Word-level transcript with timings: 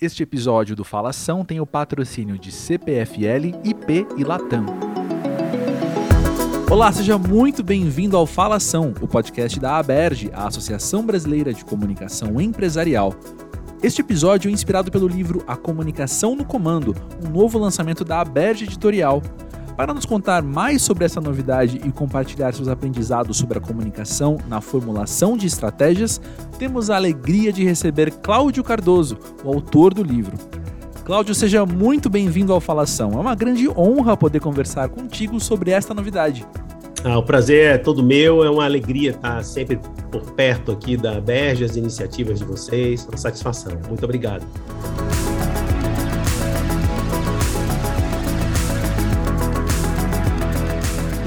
Este 0.00 0.22
episódio 0.22 0.76
do 0.76 0.84
Falação 0.84 1.44
tem 1.44 1.58
o 1.58 1.66
patrocínio 1.66 2.38
de 2.38 2.52
CPFL, 2.52 3.58
IP 3.64 4.06
e 4.16 4.22
Latam. 4.22 4.64
Olá, 6.70 6.92
seja 6.92 7.18
muito 7.18 7.64
bem-vindo 7.64 8.16
ao 8.16 8.24
Falação, 8.24 8.94
o 9.00 9.08
podcast 9.08 9.58
da 9.58 9.76
ABERJ, 9.76 10.30
a 10.32 10.46
Associação 10.46 11.04
Brasileira 11.04 11.52
de 11.52 11.64
Comunicação 11.64 12.40
Empresarial. 12.40 13.12
Este 13.82 14.00
episódio 14.00 14.48
é 14.48 14.52
inspirado 14.52 14.88
pelo 14.88 15.08
livro 15.08 15.42
A 15.48 15.56
Comunicação 15.56 16.36
no 16.36 16.44
Comando, 16.44 16.94
um 17.20 17.30
novo 17.30 17.58
lançamento 17.58 18.04
da 18.04 18.20
ABERJ 18.20 18.66
Editorial. 18.66 19.20
Para 19.78 19.94
nos 19.94 20.04
contar 20.04 20.42
mais 20.42 20.82
sobre 20.82 21.04
essa 21.04 21.20
novidade 21.20 21.80
e 21.84 21.92
compartilhar 21.92 22.52
seus 22.52 22.66
aprendizados 22.66 23.36
sobre 23.36 23.58
a 23.58 23.60
comunicação 23.60 24.36
na 24.48 24.60
formulação 24.60 25.36
de 25.36 25.46
estratégias, 25.46 26.20
temos 26.58 26.90
a 26.90 26.96
alegria 26.96 27.52
de 27.52 27.62
receber 27.64 28.10
Cláudio 28.10 28.64
Cardoso, 28.64 29.16
o 29.44 29.48
autor 29.48 29.94
do 29.94 30.02
livro. 30.02 30.36
Cláudio, 31.04 31.32
seja 31.32 31.64
muito 31.64 32.10
bem-vindo 32.10 32.52
ao 32.52 32.60
Falação. 32.60 33.12
É 33.12 33.18
uma 33.18 33.36
grande 33.36 33.68
honra 33.68 34.16
poder 34.16 34.40
conversar 34.40 34.88
contigo 34.88 35.38
sobre 35.38 35.70
esta 35.70 35.94
novidade. 35.94 36.44
Ah, 37.04 37.16
o 37.16 37.22
prazer 37.22 37.76
é 37.76 37.78
todo 37.78 38.02
meu, 38.02 38.42
é 38.42 38.50
uma 38.50 38.64
alegria 38.64 39.12
estar 39.12 39.44
sempre 39.44 39.78
por 40.10 40.32
perto 40.32 40.72
aqui 40.72 40.96
da 40.96 41.20
Berge, 41.20 41.62
as 41.62 41.76
iniciativas 41.76 42.40
de 42.40 42.44
vocês, 42.44 43.06
uma 43.06 43.16
satisfação. 43.16 43.78
Muito 43.88 44.02
obrigado. 44.02 44.44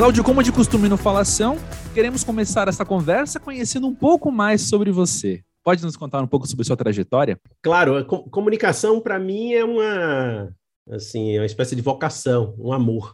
Cláudio, 0.01 0.23
como 0.23 0.41
de 0.41 0.51
costume 0.51 0.89
no 0.89 0.97
Falação, 0.97 1.57
queremos 1.93 2.23
começar 2.23 2.67
essa 2.67 2.83
conversa 2.83 3.39
conhecendo 3.39 3.85
um 3.85 3.93
pouco 3.93 4.31
mais 4.31 4.67
sobre 4.67 4.91
você. 4.91 5.43
Pode 5.63 5.83
nos 5.83 5.95
contar 5.95 6.23
um 6.23 6.27
pouco 6.27 6.47
sobre 6.47 6.65
sua 6.65 6.75
trajetória? 6.75 7.39
Claro, 7.61 8.03
comunicação 8.03 8.99
para 8.99 9.19
mim 9.19 9.53
é 9.53 9.63
uma 9.63 10.51
assim, 10.89 11.35
é 11.35 11.39
uma 11.39 11.45
espécie 11.45 11.75
de 11.75 11.83
vocação, 11.83 12.55
um 12.57 12.73
amor. 12.73 13.13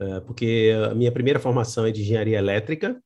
É, 0.00 0.20
porque 0.20 0.72
a 0.90 0.94
minha 0.94 1.12
primeira 1.12 1.38
formação 1.38 1.84
é 1.84 1.90
de 1.90 2.00
engenharia 2.00 2.38
elétrica, 2.38 2.98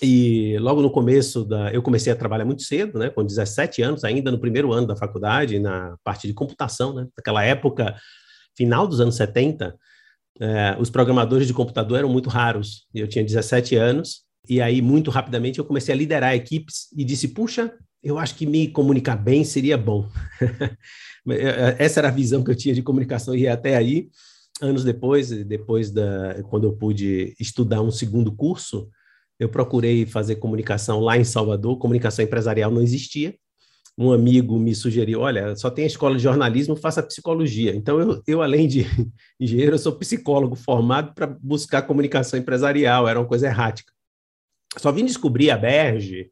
e 0.00 0.56
logo 0.60 0.80
no 0.80 0.90
começo 0.90 1.44
da. 1.44 1.70
Eu 1.70 1.82
comecei 1.82 2.10
a 2.10 2.16
trabalhar 2.16 2.46
muito 2.46 2.62
cedo, 2.62 2.98
né, 2.98 3.10
com 3.10 3.22
17 3.22 3.82
anos, 3.82 4.04
ainda 4.04 4.30
no 4.30 4.40
primeiro 4.40 4.72
ano 4.72 4.86
da 4.86 4.96
faculdade, 4.96 5.58
na 5.58 5.98
parte 6.02 6.26
de 6.26 6.32
computação, 6.32 6.94
né? 6.94 7.06
Naquela 7.14 7.44
época, 7.44 7.94
final 8.56 8.86
dos 8.86 9.02
anos 9.02 9.16
70, 9.16 9.78
é, 10.40 10.76
os 10.78 10.90
programadores 10.90 11.46
de 11.46 11.54
computador 11.54 11.98
eram 11.98 12.08
muito 12.08 12.28
raros. 12.28 12.86
Eu 12.94 13.06
tinha 13.06 13.24
17 13.24 13.76
anos, 13.76 14.22
e 14.48 14.60
aí, 14.60 14.82
muito 14.82 15.10
rapidamente, 15.10 15.58
eu 15.58 15.64
comecei 15.64 15.94
a 15.94 15.96
liderar 15.96 16.34
equipes 16.34 16.88
e 16.96 17.04
disse: 17.04 17.28
puxa, 17.28 17.72
eu 18.02 18.18
acho 18.18 18.34
que 18.34 18.46
me 18.46 18.68
comunicar 18.68 19.16
bem 19.16 19.44
seria 19.44 19.78
bom. 19.78 20.08
Essa 21.78 22.00
era 22.00 22.08
a 22.08 22.12
visão 22.12 22.44
que 22.44 22.50
eu 22.50 22.54
tinha 22.54 22.74
de 22.74 22.82
comunicação, 22.82 23.34
e 23.34 23.48
até 23.48 23.76
aí, 23.76 24.08
anos 24.60 24.84
depois, 24.84 25.30
depois 25.30 25.90
da, 25.90 26.42
quando 26.50 26.64
eu 26.64 26.72
pude 26.76 27.34
estudar 27.40 27.80
um 27.80 27.90
segundo 27.90 28.30
curso, 28.30 28.88
eu 29.38 29.48
procurei 29.48 30.04
fazer 30.04 30.36
comunicação 30.36 31.00
lá 31.00 31.16
em 31.16 31.24
Salvador, 31.24 31.78
comunicação 31.78 32.24
empresarial 32.24 32.70
não 32.70 32.82
existia, 32.82 33.34
um 33.96 34.12
amigo 34.12 34.58
me 34.58 34.74
sugeriu, 34.74 35.20
olha, 35.20 35.54
só 35.54 35.70
tem 35.70 35.84
a 35.84 35.86
escola 35.86 36.16
de 36.16 36.22
jornalismo, 36.22 36.74
faça 36.74 37.02
psicologia. 37.02 37.74
Então, 37.74 38.00
eu, 38.00 38.22
eu 38.26 38.42
além 38.42 38.66
de 38.66 38.84
engenheiro, 39.38 39.74
eu 39.74 39.78
sou 39.78 39.92
psicólogo 39.92 40.56
formado 40.56 41.14
para 41.14 41.26
buscar 41.26 41.82
comunicação 41.82 42.38
empresarial, 42.38 43.06
era 43.06 43.20
uma 43.20 43.28
coisa 43.28 43.46
errática. 43.46 43.92
Só 44.76 44.90
vim 44.90 45.04
descobrir 45.04 45.50
a 45.50 45.56
Berge, 45.56 46.28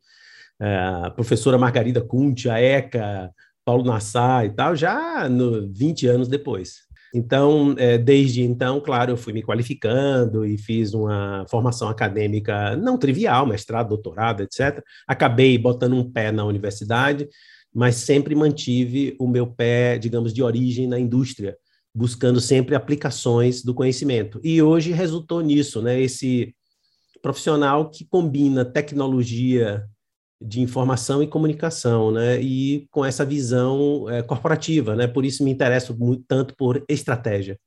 é, 0.60 0.76
a 0.76 1.10
professora 1.10 1.56
Margarida 1.56 2.00
Kunti, 2.00 2.48
a 2.48 2.60
ECA, 2.60 3.30
Paulo 3.64 3.84
Nassar 3.84 4.44
e 4.44 4.50
tal, 4.50 4.74
já 4.74 5.28
no, 5.28 5.72
20 5.72 6.08
anos 6.08 6.28
depois. 6.28 6.80
Então, 7.14 7.74
é, 7.76 7.98
desde 7.98 8.42
então, 8.42 8.80
claro, 8.80 9.12
eu 9.12 9.16
fui 9.16 9.32
me 9.32 9.42
qualificando 9.42 10.46
e 10.46 10.56
fiz 10.56 10.94
uma 10.94 11.44
formação 11.48 11.88
acadêmica 11.88 12.74
não 12.76 12.96
trivial, 12.96 13.46
mestrado, 13.46 13.88
doutorado, 13.88 14.42
etc. 14.42 14.82
Acabei 15.06 15.58
botando 15.58 15.94
um 15.94 16.10
pé 16.10 16.32
na 16.32 16.44
universidade, 16.44 17.28
mas 17.74 17.96
sempre 17.96 18.34
mantive 18.34 19.14
o 19.18 19.28
meu 19.28 19.46
pé, 19.46 19.98
digamos, 19.98 20.32
de 20.32 20.42
origem 20.42 20.86
na 20.86 20.98
indústria, 20.98 21.56
buscando 21.94 22.40
sempre 22.40 22.74
aplicações 22.74 23.62
do 23.62 23.74
conhecimento. 23.74 24.40
E 24.42 24.62
hoje 24.62 24.92
resultou 24.92 25.42
nisso, 25.42 25.82
né? 25.82 26.00
Esse 26.00 26.54
profissional 27.20 27.90
que 27.90 28.04
combina 28.04 28.64
tecnologia 28.64 29.84
de 30.44 30.60
informação 30.60 31.22
e 31.22 31.26
comunicação, 31.26 32.10
né? 32.10 32.40
E 32.40 32.86
com 32.90 33.04
essa 33.04 33.24
visão 33.24 34.08
é, 34.08 34.22
corporativa, 34.22 34.94
né? 34.94 35.06
Por 35.06 35.24
isso 35.24 35.44
me 35.44 35.50
interesso 35.50 35.96
muito, 35.96 36.24
tanto 36.26 36.54
por 36.56 36.84
estratégia. 36.88 37.58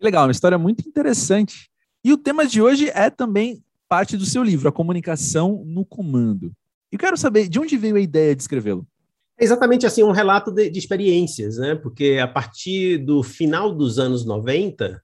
Legal, 0.00 0.26
uma 0.26 0.32
história 0.32 0.58
muito 0.58 0.86
interessante. 0.88 1.68
E 2.04 2.12
o 2.12 2.18
tema 2.18 2.46
de 2.46 2.62
hoje 2.62 2.90
é 2.90 3.10
também 3.10 3.62
parte 3.88 4.16
do 4.16 4.24
seu 4.24 4.42
livro, 4.42 4.68
A 4.68 4.72
Comunicação 4.72 5.62
no 5.66 5.84
Comando. 5.84 6.52
E 6.92 6.98
quero 6.98 7.16
saber 7.16 7.48
de 7.48 7.58
onde 7.58 7.76
veio 7.76 7.96
a 7.96 8.00
ideia 8.00 8.34
de 8.34 8.42
escrevê-lo. 8.42 8.86
É 9.38 9.44
exatamente 9.44 9.86
assim, 9.86 10.02
um 10.02 10.10
relato 10.10 10.50
de, 10.50 10.68
de, 10.68 10.78
experiências, 10.78 11.58
né? 11.58 11.74
Porque 11.74 12.18
a 12.20 12.26
partir 12.26 12.98
do 12.98 13.22
final 13.22 13.72
dos 13.72 13.98
anos 13.98 14.24
90, 14.24 15.00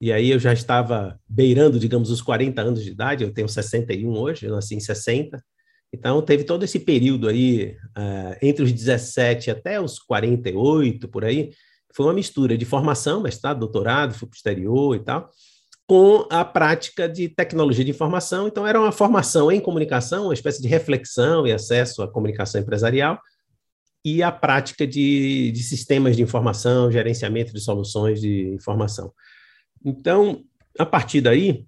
e 0.00 0.12
aí 0.12 0.30
eu 0.30 0.38
já 0.38 0.52
estava 0.52 1.18
beirando, 1.28 1.78
digamos, 1.78 2.10
os 2.10 2.22
40 2.22 2.60
anos 2.60 2.82
de 2.82 2.90
idade, 2.90 3.24
eu 3.24 3.32
tenho 3.32 3.48
61 3.48 4.10
hoje, 4.16 4.46
eu 4.46 4.52
nasci 4.52 4.74
em 4.74 4.80
60, 4.80 5.42
então 5.98 6.20
teve 6.20 6.44
todo 6.44 6.62
esse 6.62 6.78
período 6.78 7.28
aí, 7.28 7.76
uh, 7.96 8.36
entre 8.42 8.62
os 8.62 8.72
17 8.72 9.50
até 9.50 9.80
os 9.80 9.98
48, 9.98 11.08
por 11.08 11.24
aí, 11.24 11.52
foi 11.94 12.06
uma 12.06 12.12
mistura 12.12 12.58
de 12.58 12.64
formação, 12.66 13.22
mestrado, 13.22 13.60
doutorado, 13.60 14.14
fui 14.14 14.28
para 14.28 14.36
exterior 14.36 14.94
e 14.94 15.00
tal, 15.00 15.30
com 15.86 16.26
a 16.30 16.44
prática 16.44 17.08
de 17.08 17.28
tecnologia 17.28 17.84
de 17.84 17.90
informação. 17.90 18.46
Então, 18.46 18.66
era 18.66 18.78
uma 18.78 18.92
formação 18.92 19.50
em 19.50 19.60
comunicação, 19.60 20.24
uma 20.24 20.34
espécie 20.34 20.60
de 20.60 20.68
reflexão 20.68 21.46
e 21.46 21.52
acesso 21.52 22.02
à 22.02 22.08
comunicação 22.08 22.60
empresarial, 22.60 23.18
e 24.04 24.22
a 24.22 24.30
prática 24.30 24.86
de, 24.86 25.50
de 25.52 25.62
sistemas 25.62 26.16
de 26.16 26.22
informação, 26.22 26.92
gerenciamento 26.92 27.52
de 27.52 27.60
soluções 27.60 28.20
de 28.20 28.50
informação. 28.50 29.12
Então, 29.84 30.44
a 30.78 30.84
partir 30.84 31.20
daí, 31.20 31.64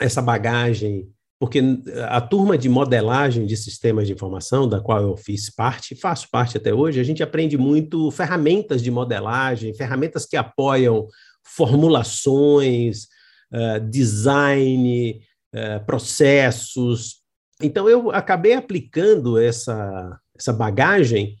essa 0.00 0.20
bagagem, 0.20 1.08
porque 1.42 1.60
a 2.08 2.20
turma 2.20 2.56
de 2.56 2.68
modelagem 2.68 3.46
de 3.46 3.56
sistemas 3.56 4.06
de 4.06 4.12
informação, 4.12 4.68
da 4.68 4.80
qual 4.80 5.02
eu 5.02 5.16
fiz 5.16 5.50
parte, 5.50 5.96
faço 5.96 6.28
parte 6.30 6.56
até 6.56 6.72
hoje, 6.72 7.00
a 7.00 7.02
gente 7.02 7.20
aprende 7.20 7.58
muito 7.58 8.12
ferramentas 8.12 8.80
de 8.80 8.92
modelagem, 8.92 9.74
ferramentas 9.74 10.24
que 10.24 10.36
apoiam 10.36 11.08
formulações, 11.42 13.08
uh, 13.52 13.80
design, 13.90 15.20
uh, 15.52 15.84
processos. 15.84 17.16
Então, 17.60 17.88
eu 17.88 18.12
acabei 18.12 18.54
aplicando 18.54 19.36
essa, 19.36 20.16
essa 20.38 20.52
bagagem 20.52 21.34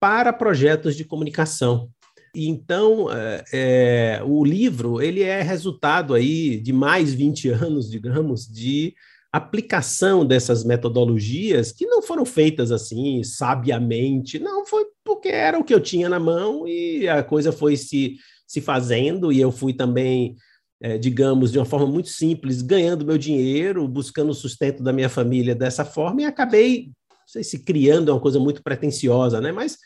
para 0.00 0.32
projetos 0.32 0.96
de 0.96 1.04
comunicação. 1.04 1.90
Então, 2.34 3.12
é, 3.12 3.44
é, 3.52 4.22
o 4.24 4.42
livro 4.42 5.02
ele 5.02 5.22
é 5.22 5.42
resultado 5.42 6.14
aí 6.14 6.58
de 6.58 6.72
mais 6.72 7.12
20 7.12 7.50
anos, 7.50 7.90
digamos, 7.90 8.46
de 8.48 8.94
aplicação 9.36 10.24
dessas 10.24 10.62
metodologias 10.62 11.72
que 11.72 11.86
não 11.86 12.00
foram 12.00 12.24
feitas 12.24 12.70
assim 12.70 13.24
sabiamente, 13.24 14.38
não 14.38 14.64
foi 14.64 14.86
porque 15.04 15.28
era 15.28 15.58
o 15.58 15.64
que 15.64 15.74
eu 15.74 15.80
tinha 15.80 16.08
na 16.08 16.20
mão 16.20 16.68
e 16.68 17.08
a 17.08 17.20
coisa 17.20 17.50
foi 17.50 17.76
se, 17.76 18.14
se 18.46 18.60
fazendo 18.60 19.32
e 19.32 19.40
eu 19.40 19.50
fui 19.50 19.72
também, 19.74 20.36
é, 20.80 20.96
digamos, 20.98 21.50
de 21.50 21.58
uma 21.58 21.64
forma 21.64 21.86
muito 21.86 22.10
simples, 22.10 22.62
ganhando 22.62 23.04
meu 23.04 23.18
dinheiro, 23.18 23.88
buscando 23.88 24.30
o 24.30 24.34
sustento 24.34 24.84
da 24.84 24.92
minha 24.92 25.08
família 25.08 25.52
dessa 25.52 25.84
forma 25.84 26.22
e 26.22 26.24
acabei, 26.24 26.92
não 27.10 27.26
sei 27.26 27.42
se 27.42 27.64
criando 27.64 28.12
é 28.12 28.14
uma 28.14 28.20
coisa 28.20 28.38
muito 28.38 28.62
pretensiosa, 28.62 29.40
né? 29.40 29.50
Mas 29.50 29.78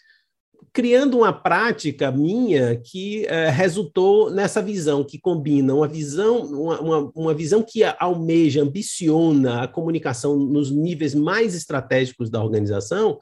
criando 0.78 1.18
uma 1.18 1.32
prática 1.32 2.12
minha 2.12 2.76
que 2.76 3.26
é, 3.26 3.50
resultou 3.50 4.30
nessa 4.30 4.62
visão 4.62 5.02
que 5.02 5.18
combina 5.18 5.74
uma 5.74 5.88
visão 5.88 6.38
uma, 6.42 6.80
uma, 6.80 7.12
uma, 7.16 7.34
visão 7.34 7.64
que 7.64 7.82
almeja 7.98 8.62
ambiciona 8.62 9.64
a 9.64 9.66
comunicação 9.66 10.36
nos 10.36 10.70
níveis 10.70 11.16
mais 11.16 11.56
estratégicos 11.56 12.30
da 12.30 12.40
organização 12.40 13.18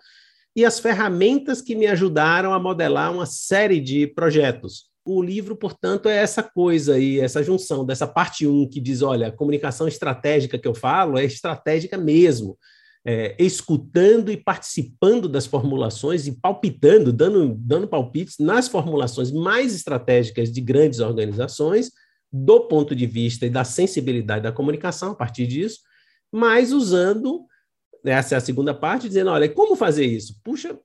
e 0.55 0.67
as 0.67 0.79
ferramentas 0.79 1.63
que 1.63 1.75
me 1.75 1.87
ajudaram 1.87 2.53
a 2.53 2.61
modelar 2.61 3.11
uma 3.11 3.25
série 3.25 3.81
de 3.81 4.07
projetos. 4.07 4.91
O 5.03 5.23
livro, 5.23 5.57
portanto, 5.57 6.11
é 6.11 6.17
essa 6.17 6.43
coisa 6.43 6.97
aí, 6.97 7.21
essa 7.21 7.43
junção 7.43 7.87
dessa 7.87 8.07
parte 8.07 8.47
1 8.47 8.53
um 8.65 8.69
que 8.69 8.83
diz, 8.83 9.01
olha, 9.01 9.29
a 9.29 9.33
comunicação 9.33 9.89
estratégica 9.89 10.59
que 10.59 10.69
eu 10.69 10.75
falo 10.75 11.17
é 11.17 11.25
estratégica 11.25 11.97
mesmo 11.97 12.59
é, 13.09 13.37
escutando 13.39 14.33
e 14.33 14.37
participando 14.37 15.29
das 15.29 15.47
formulações 15.47 16.27
e 16.27 16.33
palpitando, 16.33 17.13
dando, 17.13 17.55
dando 17.57 17.87
palpites 17.87 18.35
nas 18.41 18.67
formulações 18.67 19.31
mais 19.31 19.73
estratégicas 19.73 20.51
de 20.51 20.61
grandes 20.61 20.99
organizações, 20.99 21.93
do 22.33 22.67
ponto 22.67 22.97
de 22.97 23.07
vista 23.07 23.47
e 23.47 23.51
da 23.51 23.63
sensibilidade 23.63 24.43
da 24.43 24.51
comunicação, 24.51 25.13
a 25.13 25.15
partir 25.15 25.47
disso, 25.47 25.79
mas 26.33 26.73
usando, 26.73 27.47
essa 28.05 28.35
é 28.35 28.39
a 28.39 28.41
segunda 28.41 28.75
parte, 28.75 29.07
dizendo, 29.07 29.31
olha, 29.31 29.49
como 29.49 29.77
fazer 29.77 30.05
isso? 30.05 30.41
Puxa, 30.43 30.77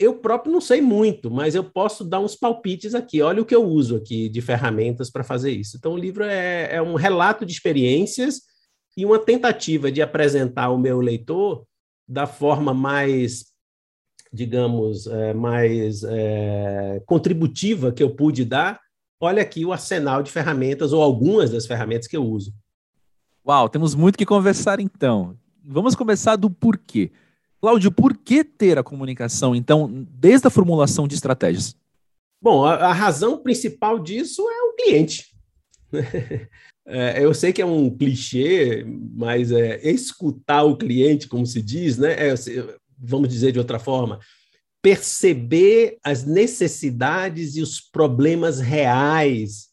eu 0.00 0.14
próprio 0.14 0.52
não 0.52 0.60
sei 0.60 0.80
muito, 0.80 1.30
mas 1.30 1.54
eu 1.54 1.62
posso 1.62 2.04
dar 2.04 2.18
uns 2.18 2.34
palpites 2.34 2.92
aqui. 2.92 3.22
Olha 3.22 3.40
o 3.40 3.46
que 3.46 3.54
eu 3.54 3.64
uso 3.64 3.96
aqui 3.96 4.28
de 4.28 4.40
ferramentas 4.40 5.10
para 5.10 5.22
fazer 5.22 5.52
isso. 5.52 5.76
Então, 5.76 5.92
o 5.92 5.98
livro 5.98 6.24
é, 6.24 6.74
é, 6.74 6.82
um 6.82 6.94
relato 6.94 7.46
de 7.46 7.52
experiências 7.52 8.42
e 8.96 9.06
uma 9.06 9.18
tentativa 9.18 9.92
de 9.92 10.02
apresentar 10.02 10.64
ao 10.64 10.78
meu 10.78 11.00
leitor 11.00 11.67
da 12.08 12.26
forma 12.26 12.72
mais, 12.72 13.46
digamos, 14.32 15.06
é, 15.06 15.34
mais 15.34 16.02
é, 16.04 17.02
contributiva 17.04 17.92
que 17.92 18.02
eu 18.02 18.14
pude 18.14 18.44
dar. 18.44 18.80
Olha 19.20 19.42
aqui 19.42 19.64
o 19.64 19.72
arsenal 19.72 20.22
de 20.22 20.30
ferramentas, 20.30 20.92
ou 20.92 21.02
algumas 21.02 21.50
das 21.50 21.66
ferramentas 21.66 22.06
que 22.06 22.16
eu 22.16 22.24
uso. 22.24 22.54
Uau, 23.46 23.68
temos 23.68 23.94
muito 23.94 24.16
que 24.16 24.24
conversar 24.24 24.80
então. 24.80 25.36
Vamos 25.64 25.94
começar 25.94 26.36
do 26.36 26.48
porquê. 26.48 27.10
Cláudio, 27.60 27.90
por 27.90 28.16
que 28.16 28.44
ter 28.44 28.78
a 28.78 28.84
comunicação, 28.84 29.54
então, 29.54 30.06
desde 30.10 30.46
a 30.46 30.50
formulação 30.50 31.08
de 31.08 31.14
estratégias? 31.14 31.76
Bom, 32.40 32.64
a, 32.64 32.74
a 32.74 32.92
razão 32.92 33.42
principal 33.42 33.98
disso 33.98 34.48
é 34.48 34.62
o 34.62 34.76
cliente. 34.76 35.34
É, 36.90 37.22
eu 37.22 37.34
sei 37.34 37.52
que 37.52 37.60
é 37.60 37.66
um 37.66 37.90
clichê, 37.90 38.82
mas 39.14 39.52
é 39.52 39.86
escutar 39.86 40.62
o 40.62 40.76
cliente, 40.76 41.28
como 41.28 41.44
se 41.44 41.60
diz, 41.60 41.98
né? 41.98 42.12
É, 42.12 42.34
vamos 42.98 43.28
dizer 43.28 43.52
de 43.52 43.58
outra 43.58 43.78
forma, 43.78 44.18
perceber 44.82 45.98
as 46.02 46.24
necessidades 46.24 47.56
e 47.56 47.60
os 47.60 47.78
problemas 47.78 48.58
reais 48.58 49.68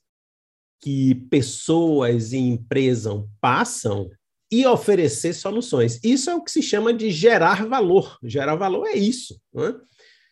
que 0.82 1.16
pessoas 1.30 2.34
e 2.34 2.38
empresas 2.38 3.24
passam 3.40 4.10
e 4.52 4.66
oferecer 4.66 5.34
soluções. 5.34 6.00
Isso 6.04 6.30
é 6.30 6.36
o 6.36 6.44
que 6.44 6.52
se 6.52 6.62
chama 6.62 6.94
de 6.94 7.10
gerar 7.12 7.66
valor. 7.66 8.18
Gerar 8.24 8.56
valor 8.56 8.86
é 8.88 8.94
isso. 8.94 9.40
Né? 9.54 9.74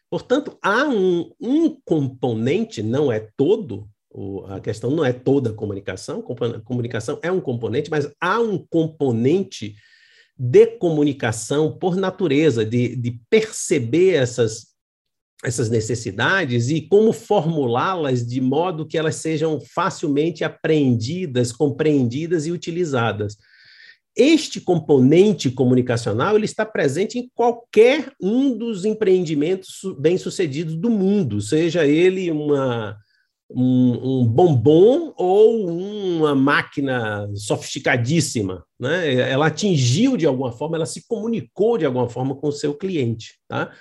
Portanto, 0.10 0.58
há 0.62 0.88
um, 0.88 1.32
um 1.40 1.78
componente, 1.84 2.84
não 2.84 3.12
é 3.12 3.28
todo, 3.36 3.90
a 4.48 4.60
questão 4.60 4.92
não 4.92 5.04
é 5.04 5.12
toda 5.12 5.50
a 5.50 5.54
comunicação, 5.54 6.22
comunicação 6.64 7.20
é 7.22 7.32
um 7.32 7.42
componente, 7.42 7.90
mas 7.90 8.12
há 8.22 8.40
um 8.40 8.58
componente 8.58 9.76
de 10.38 10.68
comunicação 10.78 11.78
por 11.78 11.96
natureza, 11.96 12.66
de, 12.66 12.96
de 12.96 13.20
perceber 13.30 14.14
essas, 14.14 14.68
essas 15.44 15.70
necessidades 15.70 16.70
e 16.70 16.82
como 16.82 17.12
formulá-las 17.12 18.26
de 18.26 18.42
modo 18.42 18.86
que 18.86 18.98
elas 18.98 19.16
sejam 19.16 19.60
facilmente 19.60 20.44
apreendidas, 20.44 21.52
compreendidas 21.52 22.46
e 22.46 22.52
utilizadas. 22.52 23.38
Este 24.16 24.62
componente 24.62 25.50
comunicacional 25.50 26.36
ele 26.36 26.46
está 26.46 26.64
presente 26.64 27.18
em 27.18 27.32
qualquer 27.34 28.12
um 28.22 28.56
dos 28.56 28.86
empreendimentos 28.86 29.82
bem-sucedidos 30.00 30.76
do 30.76 30.90
mundo, 30.90 31.42
seja 31.42 31.86
ele 31.86 32.30
uma, 32.30 32.96
um, 33.54 34.22
um, 34.22 34.26
bombom 34.26 35.14
ou 35.16 35.68
uma 35.68 36.34
máquina 36.34 37.30
sofisticadíssima. 37.36 38.66
Né? 38.80 39.14
Ela 39.16 39.48
atingiu 39.48 40.18
de 40.18 40.26
alguma 40.26 40.52
forma, 40.52 40.76
ela 40.76 40.86
se 40.86 41.08
comunicou 41.08 41.78
de 41.78 41.86
alguma 41.86 42.10
forma 42.10 42.36
com 42.36 42.48
o 42.48 42.52
seu 42.52 42.74
cliente. 42.74 43.40
Tá? 43.48 43.72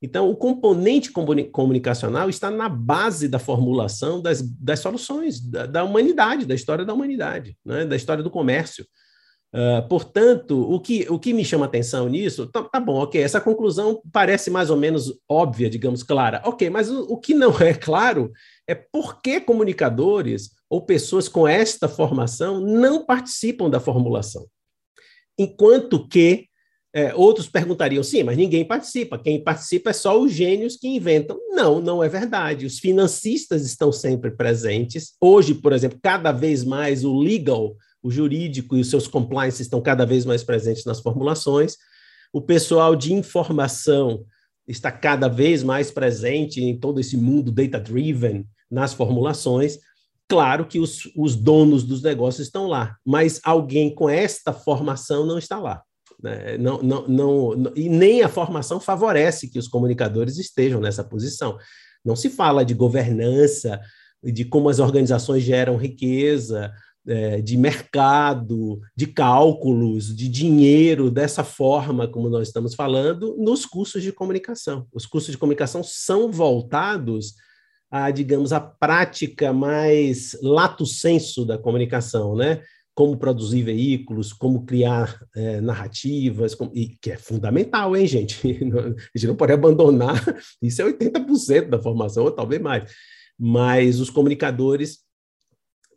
Então, 0.00 0.30
o 0.30 0.36
componente 0.36 1.10
comunicacional 1.52 2.30
está 2.30 2.50
na 2.50 2.68
base 2.68 3.28
da 3.28 3.38
formulação 3.38 4.22
das, 4.22 4.40
das 4.42 4.80
soluções 4.80 5.40
da, 5.40 5.66
da 5.66 5.84
humanidade, 5.84 6.46
da 6.46 6.54
história 6.54 6.84
da 6.84 6.94
humanidade, 6.94 7.56
né? 7.64 7.84
da 7.84 7.96
história 7.96 8.22
do 8.22 8.30
comércio. 8.30 8.86
Uh, 9.54 9.88
portanto, 9.88 10.60
o 10.60 10.78
que, 10.78 11.06
o 11.08 11.18
que 11.18 11.32
me 11.32 11.42
chama 11.42 11.64
atenção 11.64 12.06
nisso, 12.06 12.46
tá, 12.48 12.62
tá, 12.64 12.78
bom, 12.78 12.96
ok, 12.96 13.20
essa 13.20 13.40
conclusão 13.40 14.02
parece 14.12 14.50
mais 14.50 14.68
ou 14.68 14.76
menos 14.76 15.18
óbvia, 15.26 15.70
digamos, 15.70 16.02
clara. 16.02 16.42
Ok, 16.44 16.68
mas 16.68 16.90
o, 16.90 17.04
o 17.04 17.16
que 17.18 17.32
não 17.32 17.56
é 17.60 17.72
claro 17.72 18.30
é 18.66 18.74
por 18.74 19.22
que 19.22 19.40
comunicadores 19.40 20.50
ou 20.68 20.84
pessoas 20.84 21.28
com 21.28 21.48
esta 21.48 21.88
formação 21.88 22.60
não 22.60 23.06
participam 23.06 23.70
da 23.70 23.80
formulação. 23.80 24.46
Enquanto 25.38 26.06
que 26.06 26.48
é, 26.94 27.14
outros 27.14 27.48
perguntariam, 27.48 28.02
sim, 28.02 28.22
mas 28.22 28.36
ninguém 28.36 28.64
participa. 28.64 29.18
Quem 29.18 29.42
participa 29.42 29.90
é 29.90 29.92
só 29.92 30.18
os 30.20 30.32
gênios 30.32 30.76
que 30.76 30.88
inventam. 30.88 31.38
Não, 31.50 31.80
não 31.80 32.02
é 32.02 32.08
verdade. 32.08 32.66
Os 32.66 32.78
financistas 32.78 33.64
estão 33.64 33.92
sempre 33.92 34.30
presentes. 34.30 35.14
Hoje, 35.20 35.54
por 35.54 35.72
exemplo, 35.72 35.98
cada 36.02 36.32
vez 36.32 36.64
mais 36.64 37.04
o 37.04 37.18
legal 37.18 37.76
o 38.02 38.10
jurídico 38.10 38.76
e 38.76 38.80
os 38.80 38.90
seus 38.90 39.06
compliance 39.08 39.62
estão 39.62 39.80
cada 39.80 40.04
vez 40.04 40.24
mais 40.24 40.42
presentes 40.42 40.84
nas 40.84 41.00
formulações, 41.00 41.76
o 42.32 42.40
pessoal 42.40 42.94
de 42.94 43.12
informação 43.12 44.24
está 44.66 44.92
cada 44.92 45.28
vez 45.28 45.62
mais 45.62 45.90
presente 45.90 46.62
em 46.62 46.78
todo 46.78 47.00
esse 47.00 47.16
mundo 47.16 47.50
data-driven 47.50 48.46
nas 48.70 48.92
formulações. 48.92 49.78
Claro 50.28 50.66
que 50.66 50.78
os, 50.78 51.10
os 51.16 51.34
donos 51.34 51.82
dos 51.84 52.02
negócios 52.02 52.46
estão 52.46 52.66
lá, 52.66 52.96
mas 53.04 53.40
alguém 53.42 53.94
com 53.94 54.10
esta 54.10 54.52
formação 54.52 55.24
não 55.24 55.38
está 55.38 55.58
lá. 55.58 55.82
Né? 56.22 56.58
Não, 56.58 56.82
não, 56.82 57.08
não, 57.08 57.72
e 57.74 57.88
nem 57.88 58.22
a 58.22 58.28
formação 58.28 58.78
favorece 58.78 59.48
que 59.48 59.58
os 59.58 59.68
comunicadores 59.68 60.36
estejam 60.36 60.80
nessa 60.80 61.02
posição. 61.02 61.56
Não 62.04 62.14
se 62.14 62.28
fala 62.28 62.64
de 62.64 62.74
governança, 62.74 63.80
de 64.22 64.44
como 64.44 64.68
as 64.68 64.80
organizações 64.80 65.44
geram 65.44 65.76
riqueza, 65.76 66.72
é, 67.08 67.40
de 67.40 67.56
mercado, 67.56 68.80
de 68.94 69.06
cálculos, 69.06 70.14
de 70.14 70.28
dinheiro, 70.28 71.10
dessa 71.10 71.42
forma 71.42 72.06
como 72.06 72.28
nós 72.28 72.48
estamos 72.48 72.74
falando, 72.74 73.34
nos 73.38 73.64
cursos 73.64 74.02
de 74.02 74.12
comunicação. 74.12 74.86
Os 74.92 75.06
cursos 75.06 75.32
de 75.32 75.38
comunicação 75.38 75.82
são 75.82 76.30
voltados 76.30 77.34
a, 77.90 78.10
digamos, 78.10 78.52
a 78.52 78.60
prática 78.60 79.52
mais 79.52 80.38
lato 80.42 80.84
senso 80.84 81.44
da 81.46 81.56
comunicação, 81.56 82.36
né? 82.36 82.60
Como 82.94 83.16
produzir 83.16 83.62
veículos, 83.62 84.32
como 84.32 84.66
criar 84.66 85.18
é, 85.34 85.60
narrativas, 85.60 86.54
como, 86.54 86.70
e, 86.74 86.98
que 87.00 87.12
é 87.12 87.16
fundamental, 87.16 87.96
hein, 87.96 88.06
gente? 88.06 88.38
A 88.76 89.18
gente 89.18 89.28
não 89.28 89.36
pode 89.36 89.52
abandonar, 89.52 90.22
isso 90.60 90.82
é 90.82 90.84
80% 90.84 91.70
da 91.70 91.80
formação, 91.80 92.24
ou 92.24 92.30
talvez 92.30 92.60
mais. 92.60 92.92
Mas 93.38 94.00
os 94.00 94.10
comunicadores 94.10 95.07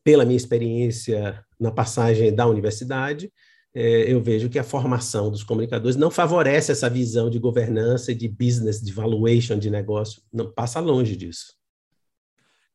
pela 0.04 0.26
minha 0.26 0.38
experiência 0.38 1.44
na 1.60 1.72
passagem 1.72 2.34
da 2.34 2.48
universidade, 2.48 3.32
é, 3.74 4.12
eu 4.12 4.22
vejo 4.22 4.50
que 4.50 4.60
a 4.60 4.64
formação 4.64 5.32
dos 5.32 5.44
comunicadores 5.44 5.96
não 5.96 6.12
favorece 6.12 6.72
essa 6.72 6.90
visão 6.90 7.30
de 7.30 7.40
governança, 7.40 8.14
de 8.14 8.28
business, 8.28 8.82
de 8.82 8.92
valuation 8.92 9.58
de 9.58 9.70
negócio, 9.70 10.22
não 10.32 10.52
passa 10.52 10.80
longe 10.80 11.16
disso. 11.16 11.54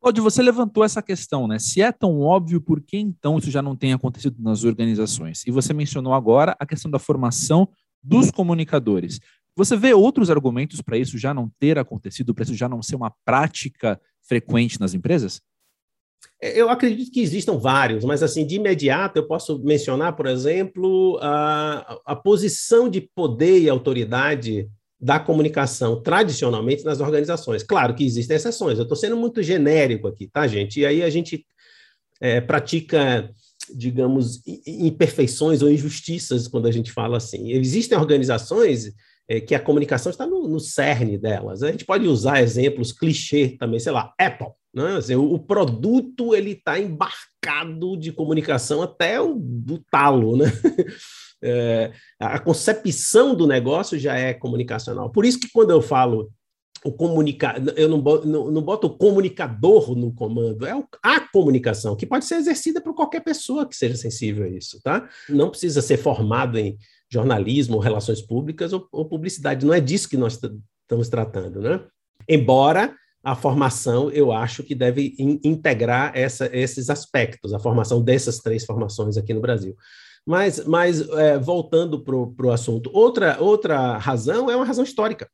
Claudio, 0.00 0.22
você 0.22 0.40
levantou 0.40 0.84
essa 0.84 1.02
questão, 1.02 1.48
né? 1.48 1.58
Se 1.58 1.82
é 1.82 1.90
tão 1.90 2.20
óbvio, 2.20 2.60
por 2.60 2.80
que 2.80 2.96
então 2.96 3.38
isso 3.38 3.50
já 3.50 3.60
não 3.60 3.74
tem 3.74 3.92
acontecido 3.92 4.40
nas 4.40 4.62
organizações? 4.62 5.44
E 5.46 5.50
você 5.50 5.74
mencionou 5.74 6.14
agora 6.14 6.56
a 6.60 6.66
questão 6.66 6.90
da 6.90 6.98
formação 6.98 7.68
dos 8.02 8.30
comunicadores. 8.30 9.20
Você 9.56 9.76
vê 9.76 9.92
outros 9.92 10.30
argumentos 10.30 10.80
para 10.80 10.96
isso 10.96 11.18
já 11.18 11.34
não 11.34 11.50
ter 11.58 11.78
acontecido, 11.78 12.34
para 12.34 12.44
isso 12.44 12.54
já 12.54 12.68
não 12.68 12.82
ser 12.82 12.94
uma 12.94 13.12
prática 13.24 14.00
frequente 14.22 14.78
nas 14.78 14.94
empresas? 14.94 15.40
É, 16.40 16.60
eu 16.60 16.68
acredito 16.68 17.10
que 17.10 17.20
existam 17.20 17.58
vários, 17.58 18.04
mas 18.04 18.22
assim, 18.22 18.46
de 18.46 18.56
imediato 18.56 19.18
eu 19.18 19.26
posso 19.26 19.58
mencionar, 19.60 20.14
por 20.14 20.26
exemplo, 20.26 21.18
a, 21.22 21.98
a 22.04 22.16
posição 22.16 22.88
de 22.88 23.00
poder 23.00 23.60
e 23.60 23.68
autoridade 23.68 24.68
da 25.00 25.18
comunicação 25.18 26.02
tradicionalmente 26.02 26.84
nas 26.84 27.00
organizações. 27.00 27.62
Claro 27.62 27.94
que 27.94 28.04
existem 28.04 28.36
exceções, 28.36 28.78
eu 28.78 28.82
estou 28.82 28.96
sendo 28.96 29.16
muito 29.16 29.42
genérico 29.42 30.08
aqui, 30.08 30.26
tá, 30.26 30.46
gente? 30.46 30.80
E 30.80 30.86
aí 30.86 31.02
a 31.02 31.10
gente 31.10 31.46
é, 32.20 32.40
pratica, 32.40 33.30
digamos, 33.74 34.42
imperfeições 34.66 35.62
ou 35.62 35.70
injustiças 35.70 36.48
quando 36.48 36.66
a 36.66 36.72
gente 36.72 36.92
fala 36.92 37.16
assim. 37.16 37.50
Existem 37.52 37.96
organizações 37.96 38.92
é, 39.28 39.40
que 39.40 39.54
a 39.54 39.60
comunicação 39.60 40.10
está 40.10 40.26
no, 40.26 40.48
no 40.48 40.60
cerne 40.60 41.18
delas. 41.18 41.62
A 41.62 41.70
gente 41.70 41.84
pode 41.84 42.06
usar 42.06 42.42
exemplos 42.42 42.92
clichê 42.92 43.56
também, 43.58 43.80
sei 43.80 43.92
lá, 43.92 44.14
Apple. 44.18 44.48
Né? 44.76 44.96
Assim, 44.98 45.14
o, 45.14 45.32
o, 45.32 45.38
produto 45.38 46.34
ele 46.34 46.50
está 46.50 46.78
embarcado 46.78 47.96
de 47.96 48.12
comunicação 48.12 48.82
até 48.82 49.18
o, 49.18 49.34
o 49.34 49.78
talo, 49.90 50.36
né? 50.36 50.44
É, 51.42 51.92
a 52.18 52.38
concepção 52.38 53.34
do 53.34 53.46
negócio 53.46 53.98
já 53.98 54.16
é 54.16 54.32
comunicacional. 54.32 55.10
Por 55.10 55.26
isso 55.26 55.38
que 55.38 55.50
quando 55.52 55.70
eu 55.70 55.82
falo 55.82 56.32
o 56.82 56.90
comunicar, 56.90 57.62
eu 57.76 57.90
não 57.90 58.00
boto, 58.00 58.26
não, 58.26 58.50
não 58.50 58.62
boto 58.62 58.86
o 58.86 58.96
comunicador 58.96 59.94
no 59.94 60.10
comando, 60.14 60.66
é 60.66 60.72
a 61.02 61.20
comunicação, 61.20 61.94
que 61.94 62.06
pode 62.06 62.24
ser 62.24 62.36
exercida 62.36 62.80
por 62.80 62.94
qualquer 62.94 63.20
pessoa 63.22 63.68
que 63.68 63.76
seja 63.76 63.96
sensível 63.96 64.46
a 64.46 64.48
isso, 64.48 64.80
tá? 64.82 65.06
Não 65.28 65.50
precisa 65.50 65.82
ser 65.82 65.98
formado 65.98 66.58
em 66.58 66.78
jornalismo, 67.08 67.78
relações 67.78 68.22
públicas 68.22 68.72
ou, 68.72 68.88
ou 68.90 69.04
publicidade. 69.04 69.66
Não 69.66 69.74
é 69.74 69.80
disso 69.80 70.08
que 70.08 70.16
nós 70.16 70.40
estamos 70.82 71.10
tratando, 71.10 71.60
né? 71.60 71.84
Embora 72.26 72.96
a 73.26 73.34
formação, 73.34 74.08
eu 74.12 74.30
acho 74.30 74.62
que 74.62 74.72
deve 74.72 75.12
in, 75.18 75.40
integrar 75.42 76.12
essa, 76.14 76.48
esses 76.56 76.88
aspectos, 76.88 77.52
a 77.52 77.58
formação 77.58 78.00
dessas 78.00 78.38
três 78.38 78.64
formações 78.64 79.16
aqui 79.16 79.34
no 79.34 79.40
Brasil. 79.40 79.76
Mas, 80.24 80.64
mas 80.64 81.00
é, 81.08 81.36
voltando 81.36 82.04
para 82.04 82.46
o 82.46 82.52
assunto, 82.52 82.88
outra, 82.94 83.36
outra 83.40 83.98
razão 83.98 84.48
é 84.48 84.54
uma 84.54 84.64
razão 84.64 84.84
histórica. 84.84 85.28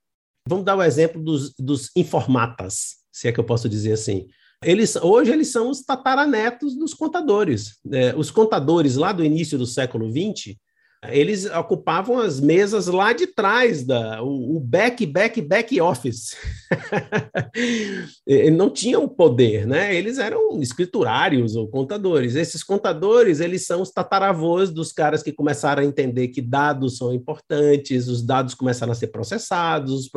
Vamos 0.49 0.65
dar 0.65 0.75
o 0.75 0.83
exemplo 0.83 1.23
dos, 1.23 1.53
dos 1.59 1.91
informatas, 1.95 2.97
se 3.13 3.29
é 3.29 3.33
que 3.33 3.39
eu 3.39 3.45
posso 3.45 3.69
dizer 3.69 3.93
assim. 3.93 4.27
Eles, 4.65 4.97
hoje 4.97 5.31
eles 5.31 5.49
são 5.49 5.69
os 5.69 5.83
tataranetos 5.83 6.75
dos 6.75 6.95
contadores. 6.95 7.79
É, 7.93 8.15
os 8.17 8.31
contadores 8.31 8.97
lá 8.97 9.13
do 9.13 9.23
início 9.23 9.59
do 9.59 9.67
século 9.67 10.11
XX, 10.11 10.57
eles 11.09 11.47
ocupavam 11.47 12.19
as 12.19 12.39
mesas 12.39 12.87
lá 12.87 13.13
de 13.13 13.27
trás, 13.27 13.85
da, 13.85 14.23
o, 14.23 14.61
back, 14.61 15.05
back, 15.05 15.41
back 15.41 15.81
office. 15.81 16.37
não 18.53 18.71
tinham 18.71 19.09
poder, 19.09 19.67
né? 19.67 19.93
Eles 19.95 20.19
eram 20.19 20.61
escriturários 20.63 21.57
ou 21.57 21.67
contadores. 21.67 22.37
Esses 22.37 22.63
contadores, 22.63 23.41
eles 23.41 23.67
são 23.67 23.83
os 23.83 23.91
tataravôs 23.91 24.71
dos 24.71 24.93
caras 24.93 25.25
que 25.25 25.33
começaram 25.33 25.83
a 25.83 25.87
entender 25.87 26.29
que 26.29 26.41
dados 26.41 26.99
são 26.99 27.13
importantes, 27.13 28.07
os 28.07 28.23
dados 28.23 28.55
começaram 28.55 28.93
a 28.93 28.97
ser 28.97 29.09
processados, 29.09 30.09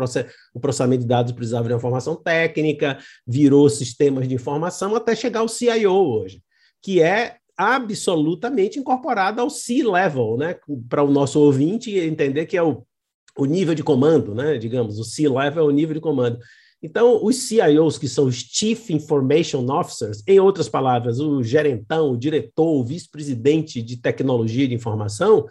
o 0.54 0.60
processamento 0.60 1.02
de 1.02 1.08
dados 1.08 1.32
precisava 1.32 1.68
de 1.68 1.74
informação 1.74 2.16
técnica, 2.16 3.00
virou 3.26 3.68
sistemas 3.70 4.28
de 4.28 4.36
informação 4.36 4.96
até 4.96 5.16
chegar 5.16 5.40
ao 5.40 5.48
CIO 5.48 5.92
hoje, 5.92 6.44
que 6.80 7.02
é 7.02 7.38
absolutamente 7.58 8.80
incorporada 8.80 9.42
ao 9.42 9.50
C-level, 9.50 10.38
né? 10.38 10.56
Para 10.90 11.04
o 11.04 11.12
nosso 11.12 11.40
ouvinte 11.40 11.98
entender 11.98 12.46
que 12.46 12.58
é 12.58 12.64
o, 12.64 12.84
o 13.38 13.46
nível 13.46 13.74
de 13.74 13.84
comando, 13.84 14.36
né? 14.36 14.58
Digamos, 14.58 15.00
o 15.00 15.04
C-level 15.04 15.64
é 15.64 15.68
o 15.68 15.72
nível 15.72 15.94
de 15.94 16.02
comando. 16.02 16.40
Então, 16.82 17.24
os 17.24 17.48
CIOs, 17.48 17.98
que 17.98 18.08
são 18.08 18.26
os 18.26 18.36
Chief 18.36 18.92
Information 18.92 19.66
Officers, 19.72 20.22
em 20.28 20.40
outras 20.40 20.70
palavras, 20.70 21.20
o 21.20 21.42
gerentão, 21.42 22.12
o 22.12 22.18
diretor, 22.18 22.80
o 22.80 22.84
vice-presidente 22.84 23.82
de 23.82 23.98
tecnologia 23.98 24.68
de 24.68 24.76
informação, 24.76 25.48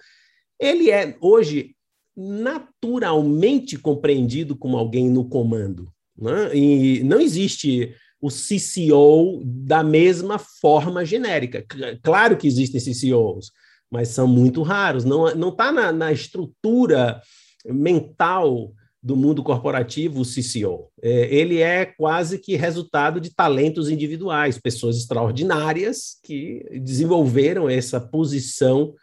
ele 0.61 0.91
é 0.91 1.17
hoje 1.21 1.75
naturalmente 2.17 3.77
compreendido 3.77 4.55
como 4.55 4.77
alguém 4.77 5.11
no 5.11 5.29
comando. 5.29 5.89
Né? 6.17 6.57
E 6.57 7.03
não 7.03 7.21
existe 7.21 7.93
o 8.25 8.31
CCO 8.31 9.43
da 9.45 9.83
mesma 9.83 10.39
forma 10.39 11.05
genérica. 11.05 11.63
Claro 12.03 12.39
que 12.39 12.47
existem 12.47 12.81
CCOs, 12.81 13.53
mas 13.91 14.09
são 14.09 14.27
muito 14.27 14.63
raros. 14.63 15.05
Não 15.05 15.51
está 15.51 15.71
na, 15.71 15.93
na 15.93 16.11
estrutura 16.11 17.21
mental 17.67 18.73
do 19.03 19.15
mundo 19.15 19.43
corporativo 19.43 20.23
o 20.23 20.25
CCO. 20.25 20.91
É, 21.03 21.35
ele 21.35 21.61
é 21.61 21.85
quase 21.85 22.39
que 22.39 22.57
resultado 22.57 23.21
de 23.21 23.29
talentos 23.29 23.91
individuais, 23.91 24.59
pessoas 24.59 24.97
extraordinárias 24.97 26.19
que 26.23 26.65
desenvolveram 26.83 27.69
essa 27.69 28.01
posição 28.01 28.95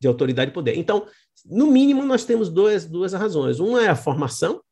de 0.00 0.08
autoridade 0.08 0.52
e 0.52 0.54
poder. 0.54 0.78
Então, 0.78 1.04
no 1.44 1.66
mínimo, 1.66 2.02
nós 2.06 2.24
temos 2.24 2.48
duas, 2.48 2.86
duas 2.86 3.12
razões. 3.12 3.60
Uma 3.60 3.84
é 3.84 3.88
a 3.88 3.94
formação, 3.94 4.62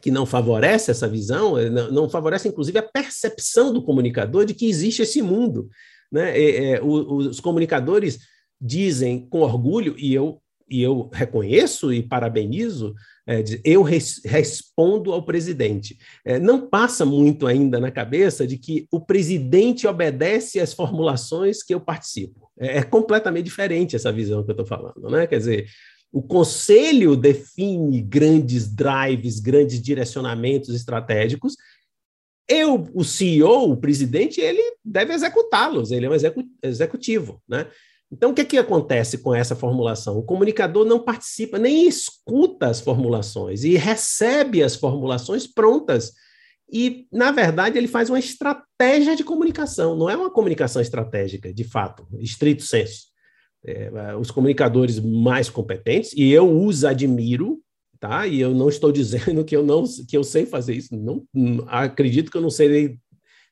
que 0.00 0.10
não 0.10 0.26
favorece 0.26 0.90
essa 0.90 1.08
visão, 1.08 1.58
eh, 1.58 1.70
não, 1.70 2.08
favorece, 2.08 2.48
inclusive, 2.48 2.78
a 2.78 2.82
percepção 2.82 3.72
do 3.72 3.82
comunicador 3.82 4.44
de 4.44 4.54
que 4.54 4.68
existe 4.68 5.02
esse 5.02 5.22
mundo. 5.22 5.68
Né? 6.10 6.40
É, 6.40 6.82
os 6.82 7.40
comunicadores 7.40 8.18
dizem 8.60 9.26
com 9.28 9.40
orgulho, 9.40 9.94
e 9.98 10.14
eu, 10.14 10.40
e 10.70 10.82
eu 10.82 11.10
reconheço 11.12 11.92
e 11.92 12.02
parabenizo, 12.02 12.94
é, 13.26 13.42
eu 13.64 13.82
res, 13.82 14.20
respondo 14.24 15.12
ao 15.12 15.22
presidente. 15.22 15.98
Não 16.40 16.68
passa 16.68 17.04
muito 17.04 17.46
ainda 17.46 17.78
na 17.78 17.90
cabeça 17.90 18.46
de 18.46 18.56
que 18.56 18.86
o 18.90 19.00
presidente 19.00 19.86
obedece 19.86 20.60
às 20.60 20.72
formulações 20.72 21.62
que 21.62 21.74
eu 21.74 21.80
participo. 21.80 22.48
É, 22.58 22.78
é 22.78 22.82
completamente 22.82 23.44
diferente 23.44 23.96
essa 23.96 24.12
visão 24.12 24.42
que 24.42 24.50
eu 24.50 24.54
estou 24.54 24.66
falando. 24.66 25.08
Né? 25.10 25.26
Quer 25.26 25.38
dizer, 25.38 25.66
o 26.12 26.22
conselho 26.22 27.16
define 27.16 28.00
grandes 28.00 28.74
drives, 28.74 29.40
grandes 29.40 29.80
direcionamentos 29.80 30.70
estratégicos. 30.70 31.54
Eu, 32.48 32.88
o 32.94 33.04
CEO, 33.04 33.70
o 33.70 33.76
presidente, 33.76 34.40
ele 34.40 34.62
deve 34.82 35.12
executá-los, 35.12 35.90
ele 35.90 36.06
é 36.06 36.10
um 36.10 36.14
executivo, 36.62 37.42
né? 37.46 37.66
Então, 38.10 38.30
o 38.30 38.34
que, 38.34 38.40
é 38.40 38.44
que 38.44 38.56
acontece 38.56 39.18
com 39.18 39.34
essa 39.34 39.54
formulação? 39.54 40.16
O 40.16 40.22
comunicador 40.22 40.86
não 40.86 40.98
participa, 40.98 41.58
nem 41.58 41.86
escuta 41.86 42.66
as 42.68 42.80
formulações 42.80 43.64
e 43.64 43.76
recebe 43.76 44.62
as 44.62 44.74
formulações 44.74 45.46
prontas. 45.46 46.14
E, 46.72 47.06
na 47.12 47.30
verdade, 47.30 47.76
ele 47.76 47.86
faz 47.86 48.08
uma 48.08 48.18
estratégia 48.18 49.14
de 49.14 49.22
comunicação, 49.22 49.94
não 49.94 50.08
é 50.08 50.16
uma 50.16 50.30
comunicação 50.30 50.80
estratégica, 50.80 51.52
de 51.52 51.64
fato, 51.64 52.08
estrito 52.18 52.62
senso 52.62 53.08
é, 53.64 54.14
os 54.16 54.30
comunicadores 54.30 55.00
mais 55.00 55.50
competentes, 55.50 56.12
e 56.14 56.30
eu 56.30 56.64
os 56.64 56.84
admiro, 56.84 57.60
tá? 57.98 58.26
E 58.26 58.40
eu 58.40 58.54
não 58.54 58.68
estou 58.68 58.90
dizendo 58.92 59.44
que 59.44 59.56
eu 59.56 59.64
não 59.64 59.84
que 60.08 60.16
eu 60.16 60.24
sei 60.24 60.46
fazer 60.46 60.74
isso, 60.74 60.96
não, 60.96 61.24
acredito 61.66 62.30
que 62.30 62.36
eu 62.36 62.42
não 62.42 62.50
sei 62.50 62.68
nem, 62.68 63.00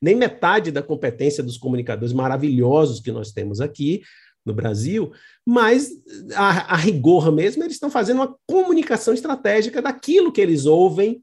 nem 0.01 0.15
metade 0.15 0.71
da 0.71 0.83
competência 0.83 1.43
dos 1.43 1.59
comunicadores 1.59 2.13
maravilhosos 2.13 3.01
que 3.01 3.13
nós 3.13 3.33
temos 3.33 3.61
aqui 3.61 4.03
no 4.45 4.55
Brasil, 4.55 5.13
mas 5.45 5.91
a, 6.35 6.75
a 6.75 6.77
rigor 6.77 7.33
mesmo 7.33 7.65
eles 7.65 7.75
estão 7.75 7.91
fazendo 7.91 8.19
uma 8.19 8.37
comunicação 8.47 9.13
estratégica 9.13 9.83
daquilo 9.83 10.31
que 10.31 10.41
eles 10.41 10.67
ouvem, 10.67 11.21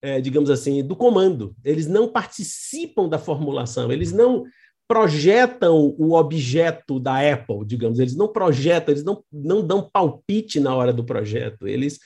é, 0.00 0.22
digamos 0.22 0.48
assim, 0.48 0.82
do 0.82 0.96
comando. 0.96 1.54
Eles 1.62 1.86
não 1.86 2.08
participam 2.08 3.08
da 3.08 3.18
formulação, 3.18 3.92
eles 3.92 4.10
não 4.10 4.44
projetam 4.92 5.94
o 5.96 6.12
objeto 6.12 7.00
da 7.00 7.32
Apple, 7.32 7.64
digamos, 7.64 7.98
eles 7.98 8.14
não 8.14 8.28
projetam, 8.28 8.92
eles 8.92 9.02
não, 9.02 9.24
não 9.32 9.66
dão 9.66 9.88
palpite 9.90 10.60
na 10.60 10.76
hora 10.76 10.92
do 10.92 11.02
projeto, 11.02 11.66
eles 11.66 11.98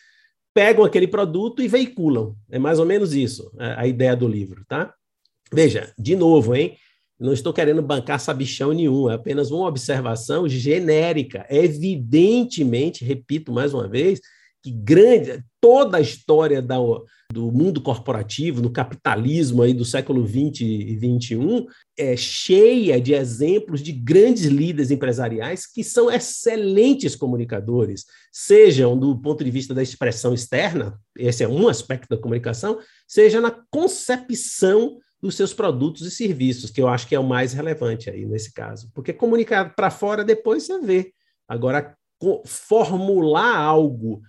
pegam 0.55 0.85
aquele 0.85 1.09
produto 1.09 1.61
e 1.61 1.67
veiculam. 1.67 2.37
É 2.49 2.61
mais 2.61 2.79
ou 2.79 2.87
menos 2.87 3.13
isso, 3.13 3.51
é, 3.59 3.75
a 3.77 3.89
ideia 3.89 4.15
do 4.15 4.29
livro, 4.29 4.65
tá? 4.69 4.95
Veja, 5.53 5.93
de 5.99 6.15
novo, 6.15 6.55
hein? 6.55 6.77
Não 7.19 7.33
estou 7.33 7.53
querendo 7.53 7.83
bancar 7.83 8.21
sabichão 8.21 8.73
nenhum, 8.73 9.11
é 9.11 9.15
apenas 9.15 9.51
uma 9.51 9.67
observação 9.67 10.49
genérica. 10.49 11.45
Evidentemente, 11.51 13.05
repito 13.05 13.51
mais 13.51 13.75
uma 13.75 13.89
vez, 13.89 14.21
que 14.63 14.71
grande, 14.71 15.43
toda 15.61 15.99
a 15.99 16.01
história 16.01 16.63
da, 16.63 16.77
do 17.33 17.51
mundo 17.51 17.81
corporativo, 17.81 18.63
no 18.63 18.71
capitalismo 18.71 19.63
aí 19.63 19.75
do 19.75 19.85
século 19.85 20.25
20 20.25 20.65
e 20.65 20.97
21, 20.97 21.67
é 21.99 22.17
cheia 22.17 23.01
de 23.01 23.15
exemplos 23.15 23.83
de 23.83 23.93
grandes 23.93 24.45
líderes 24.45 24.91
empresariais 24.91 25.67
que 25.67 25.83
são 25.83 26.11
excelentes 26.11 27.17
comunicadores, 27.17 28.05
sejam 28.33 28.99
do 28.99 29.19
ponto 29.21 29.43
de 29.43 29.51
vista 29.51 29.75
da 29.75 29.83
expressão 29.83 30.33
externa, 30.33 30.99
esse 31.17 31.43
é 31.43 31.49
um 31.49 31.69
aspecto 31.69 32.09
da 32.09 32.21
comunicação, 32.21 32.79
seja 33.09 33.41
na 33.41 33.55
concepção 33.71 34.99
dos 35.21 35.35
seus 35.35 35.53
produtos 35.53 36.07
e 36.07 36.11
serviços, 36.11 36.71
que 36.71 36.81
eu 36.81 36.89
acho 36.89 37.09
que 37.09 37.15
é 37.15 37.19
o 37.19 37.25
mais 37.25 37.53
relevante 37.53 38.09
aí 38.09 38.25
nesse 38.27 38.53
caso. 38.53 38.91
Porque 38.95 39.13
comunicar 39.13 39.75
para 39.75 39.91
fora 39.91 40.25
depois 40.25 40.65
você 40.65 40.79
vê. 40.81 41.13
Agora, 41.49 41.97
formular 42.45 43.57
algo 43.57 44.23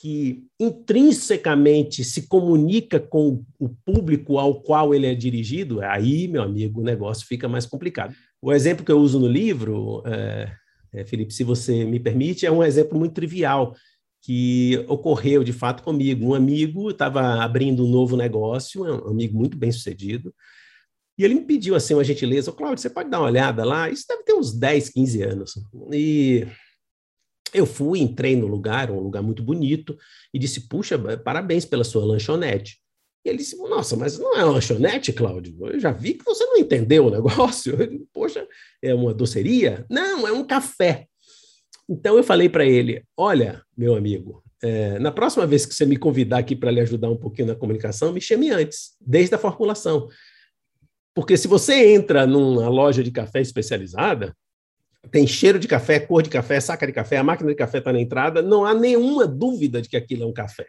que 0.00 0.46
intrinsecamente 0.58 2.02
se 2.02 2.26
comunica 2.26 2.98
com 2.98 3.44
o 3.58 3.68
público 3.68 4.38
ao 4.38 4.62
qual 4.62 4.94
ele 4.94 5.06
é 5.06 5.14
dirigido, 5.14 5.82
aí, 5.82 6.26
meu 6.26 6.42
amigo, 6.42 6.80
o 6.80 6.84
negócio 6.84 7.26
fica 7.26 7.46
mais 7.46 7.66
complicado. 7.66 8.14
O 8.40 8.50
exemplo 8.50 8.82
que 8.82 8.90
eu 8.90 8.98
uso 8.98 9.20
no 9.20 9.28
livro, 9.28 10.02
é, 10.06 10.52
é, 10.94 11.04
Felipe, 11.04 11.34
se 11.34 11.44
você 11.44 11.84
me 11.84 12.00
permite, 12.00 12.46
é 12.46 12.50
um 12.50 12.64
exemplo 12.64 12.98
muito 12.98 13.12
trivial 13.12 13.76
que 14.22 14.82
ocorreu 14.88 15.44
de 15.44 15.52
fato 15.52 15.82
comigo. 15.82 16.28
Um 16.28 16.34
amigo 16.34 16.90
estava 16.90 17.42
abrindo 17.42 17.84
um 17.84 17.90
novo 17.90 18.16
negócio, 18.16 18.82
um 18.82 19.10
amigo 19.10 19.36
muito 19.36 19.58
bem 19.58 19.70
sucedido, 19.70 20.34
e 21.18 21.24
ele 21.24 21.34
me 21.34 21.42
pediu 21.42 21.74
assim 21.74 21.92
uma 21.92 22.02
gentileza, 22.02 22.50
Cláudio, 22.50 22.80
você 22.80 22.88
pode 22.88 23.10
dar 23.10 23.20
uma 23.20 23.28
olhada 23.28 23.66
lá? 23.66 23.90
Isso 23.90 24.06
deve 24.08 24.22
ter 24.22 24.32
uns 24.32 24.54
10, 24.54 24.88
15 24.88 25.22
anos. 25.22 25.52
E 25.92 26.46
eu 27.52 27.66
fui, 27.66 28.00
entrei 28.00 28.36
no 28.36 28.46
lugar, 28.46 28.90
um 28.90 29.00
lugar 29.00 29.22
muito 29.22 29.42
bonito, 29.42 29.96
e 30.32 30.38
disse: 30.38 30.68
Puxa, 30.68 30.98
parabéns 31.18 31.64
pela 31.64 31.84
sua 31.84 32.04
lanchonete. 32.04 32.78
E 33.24 33.28
ele 33.28 33.38
disse: 33.38 33.56
Nossa, 33.56 33.96
mas 33.96 34.18
não 34.18 34.36
é 34.36 34.44
uma 34.44 34.54
lanchonete, 34.54 35.12
Cláudio? 35.12 35.54
Eu 35.66 35.80
já 35.80 35.92
vi 35.92 36.14
que 36.14 36.24
você 36.24 36.44
não 36.44 36.56
entendeu 36.56 37.06
o 37.06 37.10
negócio. 37.10 37.76
Disse, 37.88 38.06
Poxa, 38.12 38.46
é 38.82 38.94
uma 38.94 39.12
doceria? 39.12 39.84
Não, 39.90 40.26
é 40.26 40.32
um 40.32 40.44
café. 40.44 41.06
Então 41.88 42.16
eu 42.16 42.24
falei 42.24 42.48
para 42.48 42.64
ele: 42.64 43.02
Olha, 43.16 43.62
meu 43.76 43.94
amigo, 43.94 44.42
é, 44.62 44.98
na 44.98 45.10
próxima 45.10 45.46
vez 45.46 45.66
que 45.66 45.74
você 45.74 45.84
me 45.84 45.96
convidar 45.96 46.38
aqui 46.38 46.54
para 46.54 46.70
lhe 46.70 46.80
ajudar 46.80 47.10
um 47.10 47.16
pouquinho 47.16 47.48
na 47.48 47.54
comunicação, 47.54 48.12
me 48.12 48.20
chame 48.20 48.50
antes, 48.50 48.96
desde 49.00 49.34
a 49.34 49.38
formulação. 49.38 50.08
Porque 51.14 51.36
se 51.36 51.48
você 51.48 51.94
entra 51.94 52.26
numa 52.26 52.68
loja 52.68 53.02
de 53.02 53.10
café 53.10 53.40
especializada, 53.40 54.34
tem 55.10 55.26
cheiro 55.26 55.58
de 55.58 55.66
café, 55.66 55.98
cor 55.98 56.22
de 56.22 56.30
café, 56.30 56.60
saca 56.60 56.86
de 56.86 56.92
café, 56.92 57.16
a 57.16 57.24
máquina 57.24 57.48
de 57.48 57.56
café 57.56 57.78
está 57.78 57.92
na 57.92 58.00
entrada, 58.00 58.42
não 58.42 58.64
há 58.64 58.74
nenhuma 58.74 59.26
dúvida 59.26 59.80
de 59.80 59.88
que 59.88 59.96
aquilo 59.96 60.24
é 60.24 60.26
um 60.26 60.32
café. 60.32 60.66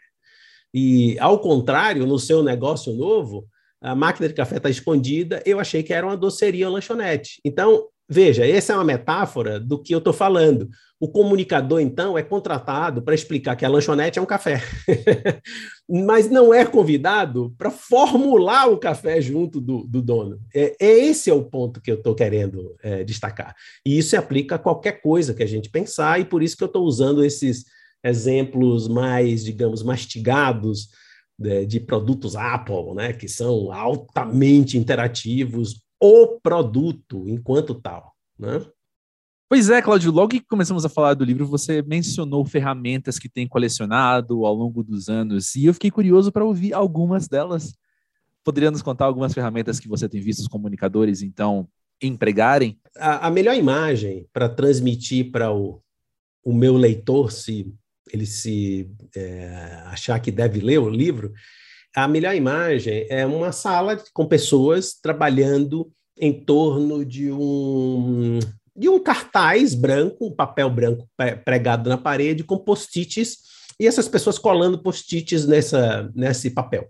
E, 0.73 1.19
ao 1.19 1.39
contrário, 1.39 2.05
no 2.05 2.17
seu 2.17 2.41
negócio 2.41 2.93
novo, 2.93 3.45
a 3.81 3.93
máquina 3.93 4.27
de 4.27 4.33
café 4.33 4.57
está 4.57 4.69
escondida, 4.69 5.41
eu 5.45 5.59
achei 5.59 5.83
que 5.83 5.93
era 5.93 6.05
uma 6.05 6.15
doceria 6.15 6.67
ou 6.67 6.73
lanchonete. 6.73 7.41
Então, 7.43 7.87
Veja, 8.13 8.45
essa 8.45 8.73
é 8.73 8.75
uma 8.75 8.83
metáfora 8.83 9.57
do 9.57 9.81
que 9.81 9.95
eu 9.95 9.99
estou 9.99 10.11
falando. 10.11 10.69
O 10.99 11.07
comunicador, 11.07 11.79
então, 11.79 12.17
é 12.17 12.21
contratado 12.21 13.01
para 13.01 13.15
explicar 13.15 13.55
que 13.55 13.63
a 13.63 13.69
lanchonete 13.69 14.19
é 14.19 14.21
um 14.21 14.25
café, 14.25 14.61
mas 15.89 16.29
não 16.29 16.53
é 16.53 16.65
convidado 16.65 17.55
para 17.57 17.71
formular 17.71 18.67
o 18.67 18.77
café 18.77 19.21
junto 19.21 19.61
do, 19.61 19.87
do 19.87 20.01
dono. 20.01 20.41
É, 20.53 20.75
é, 20.77 21.05
esse 21.05 21.29
é 21.29 21.33
o 21.33 21.45
ponto 21.45 21.79
que 21.79 21.89
eu 21.89 21.95
estou 21.95 22.13
querendo 22.13 22.75
é, 22.83 23.01
destacar. 23.05 23.55
E 23.85 23.97
isso 23.97 24.09
se 24.09 24.17
aplica 24.17 24.55
a 24.55 24.59
qualquer 24.59 25.01
coisa 25.01 25.33
que 25.33 25.41
a 25.41 25.47
gente 25.47 25.69
pensar, 25.69 26.19
e 26.19 26.25
por 26.25 26.43
isso 26.43 26.57
que 26.57 26.63
eu 26.63 26.67
estou 26.67 26.83
usando 26.83 27.23
esses 27.23 27.63
exemplos 28.03 28.89
mais, 28.89 29.41
digamos, 29.41 29.83
mastigados 29.83 30.89
de, 31.39 31.65
de 31.65 31.79
produtos 31.79 32.35
Apple, 32.35 32.93
né, 32.93 33.13
que 33.13 33.29
são 33.29 33.71
altamente 33.71 34.77
interativos, 34.77 35.79
o 36.01 36.39
produto 36.41 37.29
enquanto 37.29 37.75
tal, 37.75 38.15
né? 38.37 38.65
Pois 39.47 39.69
é, 39.69 39.81
Cláudio, 39.81 40.11
logo 40.11 40.29
que 40.29 40.39
começamos 40.39 40.85
a 40.85 40.89
falar 40.89 41.13
do 41.13 41.25
livro, 41.25 41.45
você 41.45 41.81
mencionou 41.81 42.45
ferramentas 42.45 43.19
que 43.19 43.27
tem 43.27 43.47
colecionado 43.47 44.45
ao 44.45 44.55
longo 44.55 44.81
dos 44.81 45.09
anos, 45.09 45.55
e 45.55 45.65
eu 45.65 45.73
fiquei 45.73 45.91
curioso 45.91 46.31
para 46.31 46.45
ouvir 46.45 46.73
algumas 46.73 47.27
delas. 47.27 47.75
Poderia 48.43 48.71
nos 48.71 48.81
contar 48.81 49.05
algumas 49.05 49.33
ferramentas 49.33 49.79
que 49.79 49.89
você 49.89 50.07
tem 50.07 50.21
visto 50.21 50.39
os 50.39 50.47
comunicadores, 50.47 51.21
então, 51.21 51.67
empregarem? 52.01 52.79
A, 52.97 53.27
a 53.27 53.29
melhor 53.29 53.55
imagem 53.55 54.25
para 54.33 54.49
transmitir 54.49 55.31
para 55.31 55.51
o, 55.51 55.83
o 56.43 56.53
meu 56.53 56.77
leitor, 56.77 57.31
se 57.31 57.71
ele 58.11 58.25
se 58.25 58.89
é, 59.15 59.83
achar 59.85 60.17
que 60.19 60.31
deve 60.31 60.61
ler 60.61 60.79
o 60.79 60.89
livro, 60.89 61.33
a 61.95 62.07
melhor 62.07 62.35
imagem 62.35 63.05
é 63.09 63.25
uma 63.25 63.51
sala 63.51 64.01
com 64.13 64.25
pessoas 64.25 64.93
trabalhando 64.93 65.91
em 66.17 66.33
torno 66.33 67.05
de 67.05 67.31
um 67.31 68.39
de 68.75 68.87
um 68.87 68.99
cartaz 68.99 69.75
branco, 69.75 70.27
um 70.27 70.35
papel 70.35 70.69
branco 70.69 71.07
pregado 71.43 71.89
na 71.89 71.97
parede 71.97 72.43
com 72.43 72.57
post-its 72.57 73.37
e 73.79 73.85
essas 73.85 74.07
pessoas 74.07 74.39
colando 74.39 74.81
post-its 74.81 75.45
nessa 75.45 76.09
nesse 76.15 76.49
papel. 76.51 76.87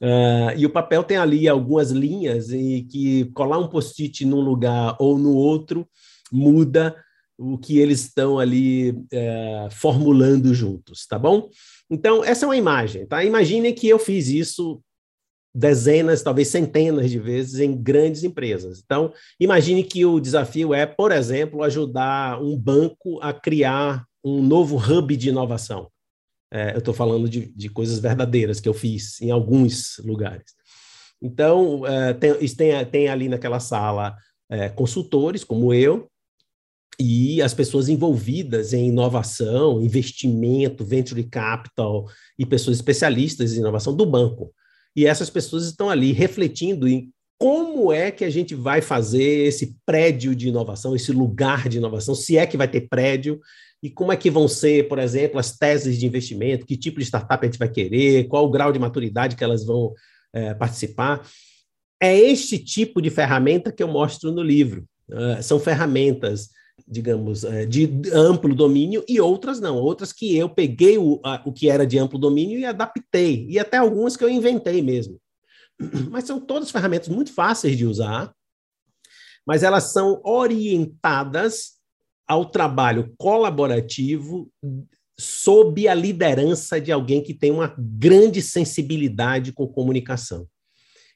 Uh, 0.00 0.54
e 0.56 0.64
o 0.64 0.70
papel 0.70 1.02
tem 1.02 1.16
ali 1.16 1.48
algumas 1.48 1.90
linhas 1.90 2.50
e 2.50 2.86
que 2.88 3.24
colar 3.32 3.58
um 3.58 3.66
post-it 3.66 4.24
num 4.24 4.40
lugar 4.40 4.96
ou 5.00 5.18
no 5.18 5.34
outro 5.34 5.88
muda 6.30 6.94
o 7.38 7.56
que 7.56 7.78
eles 7.78 8.00
estão 8.00 8.38
ali 8.38 9.00
é, 9.12 9.68
formulando 9.70 10.52
juntos, 10.52 11.06
tá 11.06 11.18
bom? 11.18 11.48
Então, 11.88 12.24
essa 12.24 12.44
é 12.44 12.48
uma 12.48 12.56
imagem, 12.56 13.06
tá? 13.06 13.24
Imagine 13.24 13.72
que 13.72 13.88
eu 13.88 13.98
fiz 13.98 14.28
isso 14.28 14.82
dezenas, 15.54 16.22
talvez 16.22 16.48
centenas 16.48 17.10
de 17.10 17.18
vezes 17.18 17.60
em 17.60 17.74
grandes 17.76 18.24
empresas. 18.24 18.82
Então, 18.84 19.12
imagine 19.40 19.82
que 19.82 20.04
o 20.04 20.20
desafio 20.20 20.74
é, 20.74 20.84
por 20.84 21.12
exemplo, 21.12 21.62
ajudar 21.62 22.42
um 22.42 22.56
banco 22.56 23.18
a 23.22 23.32
criar 23.32 24.04
um 24.24 24.42
novo 24.42 24.76
hub 24.76 25.16
de 25.16 25.28
inovação. 25.28 25.88
É, 26.52 26.74
eu 26.74 26.78
estou 26.78 26.94
falando 26.94 27.28
de, 27.28 27.46
de, 27.54 27.68
coisas 27.68 27.98
verdadeiras 27.98 28.58
que 28.58 28.68
eu 28.68 28.74
fiz 28.74 29.20
em 29.20 29.30
alguns 29.30 29.98
lugares. 29.98 30.54
Então, 31.20 31.86
é, 31.86 32.14
tem, 32.14 32.34
tem, 32.34 32.86
tem, 32.86 33.08
ali 33.08 33.28
naquela 33.28 33.60
sala 33.60 34.16
é, 34.50 34.68
consultores 34.68 35.44
como 35.44 35.74
eu, 35.74 36.08
e 36.98 37.40
as 37.40 37.54
pessoas 37.54 37.88
envolvidas 37.88 38.72
em 38.72 38.88
inovação, 38.88 39.80
investimento, 39.80 40.84
venture 40.84 41.22
capital 41.22 42.06
e 42.38 42.44
pessoas 42.44 42.78
especialistas 42.78 43.54
em 43.54 43.60
inovação 43.60 43.94
do 43.94 44.04
banco. 44.04 44.52
E 44.96 45.06
essas 45.06 45.30
pessoas 45.30 45.64
estão 45.64 45.88
ali 45.88 46.12
refletindo 46.12 46.88
em 46.88 47.12
como 47.38 47.92
é 47.92 48.10
que 48.10 48.24
a 48.24 48.30
gente 48.30 48.54
vai 48.54 48.82
fazer 48.82 49.46
esse 49.46 49.76
prédio 49.86 50.34
de 50.34 50.48
inovação, 50.48 50.96
esse 50.96 51.12
lugar 51.12 51.68
de 51.68 51.78
inovação, 51.78 52.14
se 52.14 52.36
é 52.36 52.44
que 52.44 52.56
vai 52.56 52.66
ter 52.66 52.88
prédio, 52.88 53.38
e 53.80 53.88
como 53.88 54.10
é 54.10 54.16
que 54.16 54.28
vão 54.28 54.48
ser, 54.48 54.88
por 54.88 54.98
exemplo, 54.98 55.38
as 55.38 55.56
teses 55.56 55.98
de 55.98 56.04
investimento, 56.04 56.66
que 56.66 56.76
tipo 56.76 56.98
de 56.98 57.04
startup 57.06 57.44
a 57.44 57.48
gente 57.48 57.60
vai 57.60 57.68
querer, 57.68 58.26
qual 58.26 58.44
o 58.44 58.50
grau 58.50 58.72
de 58.72 58.78
maturidade 58.80 59.36
que 59.36 59.44
elas 59.44 59.64
vão 59.64 59.94
é, 60.32 60.52
participar. 60.52 61.24
É 62.00 62.16
este 62.16 62.58
tipo 62.58 63.00
de 63.00 63.08
ferramenta 63.08 63.70
que 63.70 63.82
eu 63.82 63.88
mostro 63.88 64.32
no 64.32 64.42
livro. 64.42 64.84
Uh, 65.08 65.42
são 65.42 65.58
ferramentas 65.58 66.50
digamos, 66.86 67.44
é, 67.44 67.66
de 67.66 67.90
amplo 68.12 68.54
domínio 68.54 69.04
e 69.08 69.20
outras 69.20 69.60
não, 69.60 69.76
outras 69.76 70.12
que 70.12 70.36
eu 70.36 70.48
peguei 70.48 70.98
o, 70.98 71.20
a, 71.24 71.42
o 71.44 71.52
que 71.52 71.68
era 71.68 71.86
de 71.86 71.98
amplo 71.98 72.18
domínio 72.18 72.58
e 72.58 72.64
adaptei, 72.64 73.46
e 73.48 73.58
até 73.58 73.76
algumas 73.76 74.16
que 74.16 74.24
eu 74.24 74.30
inventei 74.30 74.82
mesmo. 74.82 75.20
Mas 76.10 76.24
são 76.24 76.40
todas 76.40 76.70
ferramentas 76.70 77.08
muito 77.08 77.32
fáceis 77.32 77.76
de 77.76 77.86
usar, 77.86 78.32
mas 79.46 79.62
elas 79.62 79.92
são 79.94 80.20
orientadas 80.24 81.78
ao 82.26 82.44
trabalho 82.44 83.14
colaborativo 83.16 84.52
sob 85.18 85.88
a 85.88 85.94
liderança 85.94 86.78
de 86.78 86.92
alguém 86.92 87.22
que 87.22 87.32
tem 87.32 87.50
uma 87.50 87.74
grande 87.78 88.42
sensibilidade 88.42 89.52
com 89.52 89.66
comunicação. 89.66 90.46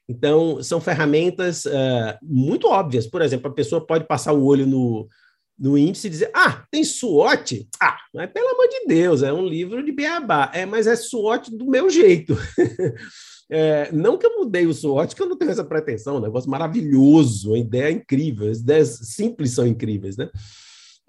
Então, 0.09 0.63
são 0.63 0.81
ferramentas 0.81 1.67
uh, 1.67 2.19
muito 2.23 2.67
óbvias. 2.69 3.07
Por 3.07 3.23
exemplo, 3.23 3.51
a 3.51 3.55
pessoa 3.55 3.87
pode 3.87 4.07
passar 4.07 4.33
o 4.33 4.45
olho 4.45 4.67
no, 4.67 5.07
no 5.59 5.79
índice 5.79 6.09
dizer, 6.09 6.31
ah, 6.35 6.65
tem 6.71 6.83
SWOT? 6.83 7.69
Ah, 7.81 7.97
mas 8.13 8.31
pelo 8.33 8.49
amor 8.49 8.69
de 8.69 8.87
Deus, 8.87 9.23
é 9.23 9.33
um 9.33 9.47
livro 9.47 9.85
de 9.85 9.93
beabá. 9.93 10.51
É, 10.53 10.67
mas 10.67 10.87
é 10.87 10.97
SWOT 10.97 11.57
do 11.57 11.67
meu 11.67 11.89
jeito. 11.89 12.37
é, 13.51 13.91
não 13.93 14.19
que 14.19 14.27
eu 14.27 14.39
mudei 14.39 14.67
o 14.67 14.75
SWOT, 14.75 15.15
que 15.15 15.23
eu 15.23 15.29
não 15.29 15.37
tenho 15.37 15.51
essa 15.51 15.65
pretensão, 15.65 16.17
um 16.17 16.21
negócio 16.21 16.51
maravilhoso, 16.51 17.51
uma 17.51 17.59
ideia 17.59 17.91
incrível, 17.91 18.51
as 18.51 18.59
ideias 18.59 18.99
simples 19.03 19.53
são 19.53 19.67
incríveis, 19.67 20.17
né? 20.17 20.31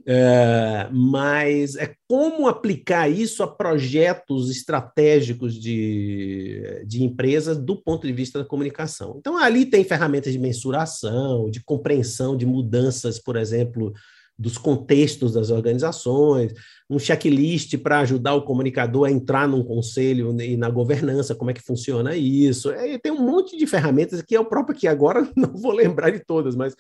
É, 0.06 0.90
mas 0.92 1.76
é 1.76 1.96
como 2.10 2.48
aplicar 2.48 3.08
isso 3.10 3.42
a 3.42 3.48
projetos 3.48 4.50
estratégicos 4.50 5.54
de, 5.54 6.84
de 6.86 7.04
empresas 7.04 7.58
do 7.58 7.82
ponto 7.82 8.06
de 8.06 8.12
vista 8.12 8.40
da 8.40 8.46
comunicação. 8.46 9.16
Então, 9.18 9.38
ali 9.38 9.66
tem 9.66 9.84
ferramentas 9.84 10.34
de 10.34 10.40
mensuração, 10.40 11.50
de 11.50 11.64
compreensão 11.64 12.36
de 12.36 12.46
mudanças, 12.46 13.18
por 13.18 13.38
exemplo, 13.38 13.94
dos 14.38 14.58
contextos 14.58 15.34
das 15.34 15.50
organizações, 15.50 16.54
um 16.90 16.98
checklist 16.98 17.78
para 17.78 18.00
ajudar 18.00 18.34
o 18.34 18.44
comunicador 18.44 19.08
a 19.08 19.12
entrar 19.12 19.48
num 19.48 19.64
conselho 19.64 20.36
e 20.42 20.58
na 20.58 20.70
governança, 20.70 21.36
como 21.36 21.52
é 21.52 21.54
que 21.54 21.62
funciona 21.62 22.16
isso. 22.16 22.72
É, 22.72 22.98
tem 22.98 23.12
um 23.12 23.26
monte 23.26 23.58
de 23.58 23.68
ferramentas 23.68 24.22
que 24.22 24.36
é 24.36 24.40
o 24.40 24.46
próprio 24.46 24.78
que 24.78 24.88
agora 24.88 25.28
não 25.36 25.54
vou 25.54 25.72
lembrar 25.72 26.10
de 26.10 26.20
todas, 26.20 26.56
mas 26.56 26.76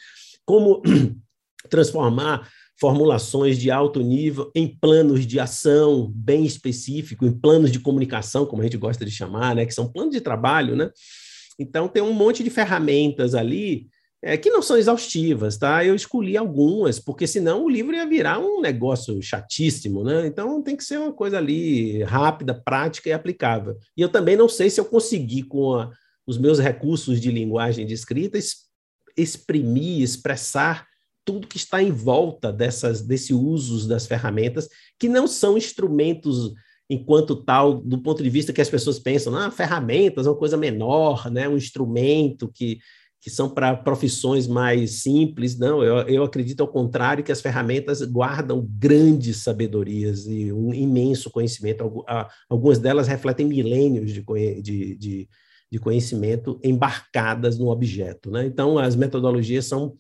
como 0.45 0.81
transformar 1.69 2.49
formulações 2.79 3.57
de 3.57 3.69
alto 3.69 4.01
nível 4.01 4.51
em 4.55 4.67
planos 4.67 5.25
de 5.25 5.39
ação 5.39 6.11
bem 6.13 6.43
específico, 6.43 7.25
em 7.25 7.31
planos 7.31 7.71
de 7.71 7.79
comunicação, 7.79 8.45
como 8.45 8.61
a 8.61 8.65
gente 8.65 8.77
gosta 8.77 9.05
de 9.05 9.11
chamar, 9.11 9.55
né, 9.55 9.65
que 9.65 9.73
são 9.73 9.91
planos 9.91 10.13
de 10.13 10.19
trabalho, 10.19 10.75
né? 10.75 10.89
Então 11.57 11.87
tem 11.87 12.01
um 12.01 12.13
monte 12.13 12.43
de 12.43 12.49
ferramentas 12.49 13.35
ali 13.35 13.87
é, 14.25 14.37
que 14.37 14.49
não 14.49 14.61
são 14.61 14.77
exaustivas, 14.77 15.57
tá? 15.57 15.83
Eu 15.83 15.93
escolhi 15.93 16.37
algumas, 16.37 16.97
porque 16.97 17.27
senão 17.27 17.65
o 17.65 17.69
livro 17.69 17.93
ia 17.93 18.07
virar 18.07 18.39
um 18.39 18.61
negócio 18.61 19.21
chatíssimo, 19.21 20.01
né? 20.01 20.25
Então 20.25 20.63
tem 20.63 20.77
que 20.77 20.83
ser 20.83 20.97
uma 20.97 21.11
coisa 21.11 21.37
ali 21.37 22.01
rápida, 22.03 22.53
prática 22.53 23.09
e 23.09 23.11
aplicável. 23.11 23.75
E 23.97 24.01
eu 24.01 24.07
também 24.07 24.37
não 24.37 24.47
sei 24.47 24.69
se 24.69 24.79
eu 24.79 24.85
consegui, 24.85 25.43
com 25.43 25.75
a, 25.75 25.91
os 26.25 26.37
meus 26.37 26.57
recursos 26.57 27.19
de 27.19 27.29
linguagem 27.29 27.85
de 27.85 27.93
escrita, 27.93 28.39
exprimir, 29.17 30.01
expressar 30.01 30.87
tudo 31.25 31.47
que 31.47 31.57
está 31.57 31.83
em 31.83 31.91
volta 31.91 32.49
dessas, 32.49 33.01
desse 33.01 33.33
uso 33.33 33.89
das 33.89 34.07
ferramentas, 34.07 34.69
que 34.97 35.09
não 35.09 35.27
são 35.27 35.57
instrumentos 35.57 36.53
enquanto 36.89 37.35
tal, 37.35 37.75
do 37.75 38.01
ponto 38.01 38.23
de 38.23 38.29
vista 38.29 38.53
que 38.53 38.61
as 38.61 38.69
pessoas 38.69 38.99
pensam, 38.99 39.35
ah, 39.35 39.51
ferramentas 39.51 40.25
é 40.25 40.29
uma 40.29 40.37
coisa 40.37 40.55
menor, 40.55 41.29
né? 41.29 41.49
um 41.49 41.57
instrumento 41.57 42.49
que 42.53 42.79
que 43.23 43.29
são 43.29 43.49
para 43.49 43.73
profissões 43.73 44.49
mais 44.49 45.01
simples. 45.01 45.57
Não, 45.57 45.81
eu, 45.81 45.99
eu 46.09 46.23
acredito 46.25 46.59
ao 46.59 46.67
contrário 46.67 47.23
que 47.23 47.31
as 47.31 47.39
ferramentas 47.39 48.01
guardam 48.01 48.67
grandes 48.69 49.37
sabedorias 49.37 50.27
e 50.27 50.51
um 50.51 50.73
imenso 50.73 51.31
conhecimento. 51.31 52.03
Algumas 52.49 52.79
delas 52.79 53.07
refletem 53.07 53.45
milênios 53.47 54.11
de, 54.11 54.21
de, 54.61 54.95
de, 54.97 55.29
de 55.71 55.79
conhecimento 55.79 56.59
embarcadas 56.61 57.57
no 57.57 57.69
objeto. 57.69 58.29
Né? 58.29 58.45
Então, 58.45 58.77
as 58.77 58.93
metodologias 58.93 59.67
são 59.67 59.95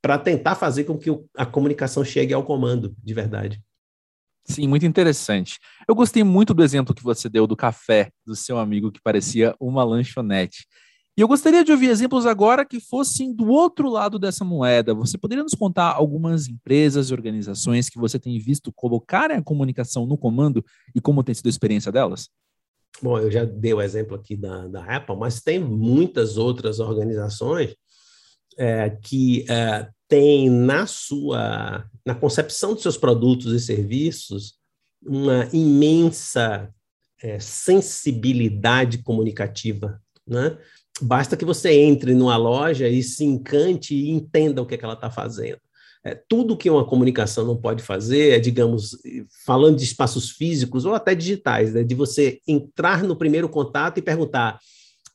para 0.00 0.16
tentar 0.16 0.54
fazer 0.54 0.84
com 0.84 0.96
que 0.96 1.10
a 1.36 1.44
comunicação 1.44 2.04
chegue 2.04 2.32
ao 2.32 2.44
comando, 2.44 2.94
de 3.02 3.12
verdade. 3.12 3.60
Sim, 4.44 4.68
muito 4.68 4.86
interessante. 4.86 5.58
Eu 5.88 5.94
gostei 5.96 6.22
muito 6.22 6.54
do 6.54 6.62
exemplo 6.62 6.94
que 6.94 7.02
você 7.02 7.28
deu 7.28 7.48
do 7.48 7.56
café 7.56 8.12
do 8.24 8.36
seu 8.36 8.58
amigo 8.58 8.92
que 8.92 9.02
parecia 9.02 9.56
uma 9.58 9.82
lanchonete. 9.82 10.66
E 11.20 11.22
eu 11.22 11.28
gostaria 11.28 11.62
de 11.62 11.70
ouvir 11.70 11.90
exemplos 11.90 12.24
agora 12.24 12.64
que 12.64 12.80
fossem 12.80 13.30
do 13.30 13.48
outro 13.48 13.90
lado 13.90 14.18
dessa 14.18 14.42
moeda. 14.42 14.94
Você 14.94 15.18
poderia 15.18 15.44
nos 15.44 15.52
contar 15.52 15.92
algumas 15.92 16.48
empresas 16.48 17.10
e 17.10 17.12
organizações 17.12 17.90
que 17.90 17.98
você 17.98 18.18
tem 18.18 18.38
visto 18.38 18.72
colocarem 18.72 19.36
a 19.36 19.42
comunicação 19.42 20.06
no 20.06 20.16
comando 20.16 20.64
e 20.94 20.98
como 20.98 21.22
tem 21.22 21.34
sido 21.34 21.44
a 21.44 21.50
experiência 21.50 21.92
delas? 21.92 22.30
Bom, 23.02 23.18
eu 23.18 23.30
já 23.30 23.44
dei 23.44 23.74
o 23.74 23.82
exemplo 23.82 24.16
aqui 24.16 24.34
da, 24.34 24.66
da 24.66 24.82
Apple, 24.96 25.14
mas 25.14 25.42
tem 25.42 25.58
muitas 25.58 26.38
outras 26.38 26.80
organizações 26.80 27.76
é, 28.56 28.88
que 28.88 29.44
é, 29.46 29.90
tem 30.08 30.48
na 30.48 30.86
sua 30.86 31.84
na 32.02 32.14
concepção 32.14 32.72
dos 32.72 32.82
seus 32.82 32.96
produtos 32.96 33.52
e 33.52 33.60
serviços 33.60 34.54
uma 35.04 35.46
imensa 35.52 36.72
é, 37.22 37.38
sensibilidade 37.38 39.02
comunicativa, 39.02 40.00
né? 40.26 40.56
Basta 41.00 41.36
que 41.36 41.44
você 41.44 41.72
entre 41.72 42.14
numa 42.14 42.36
loja 42.36 42.88
e 42.88 43.02
se 43.02 43.24
encante 43.24 43.94
e 43.94 44.10
entenda 44.10 44.60
o 44.60 44.66
que, 44.66 44.74
é 44.74 44.78
que 44.78 44.84
ela 44.84 44.94
está 44.94 45.10
fazendo. 45.10 45.58
É, 46.02 46.14
tudo 46.14 46.56
que 46.56 46.70
uma 46.70 46.86
comunicação 46.86 47.46
não 47.46 47.56
pode 47.56 47.82
fazer 47.82 48.30
é, 48.30 48.38
digamos, 48.38 48.96
falando 49.44 49.76
de 49.76 49.84
espaços 49.84 50.30
físicos 50.30 50.86
ou 50.86 50.94
até 50.94 51.14
digitais, 51.14 51.74
né, 51.74 51.84
de 51.84 51.94
você 51.94 52.40
entrar 52.48 53.02
no 53.02 53.14
primeiro 53.14 53.48
contato 53.48 53.98
e 53.98 54.02
perguntar: 54.02 54.58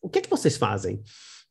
o 0.01 0.09
que 0.09 0.19
é 0.19 0.21
que 0.21 0.29
vocês 0.29 0.57
fazem? 0.57 1.01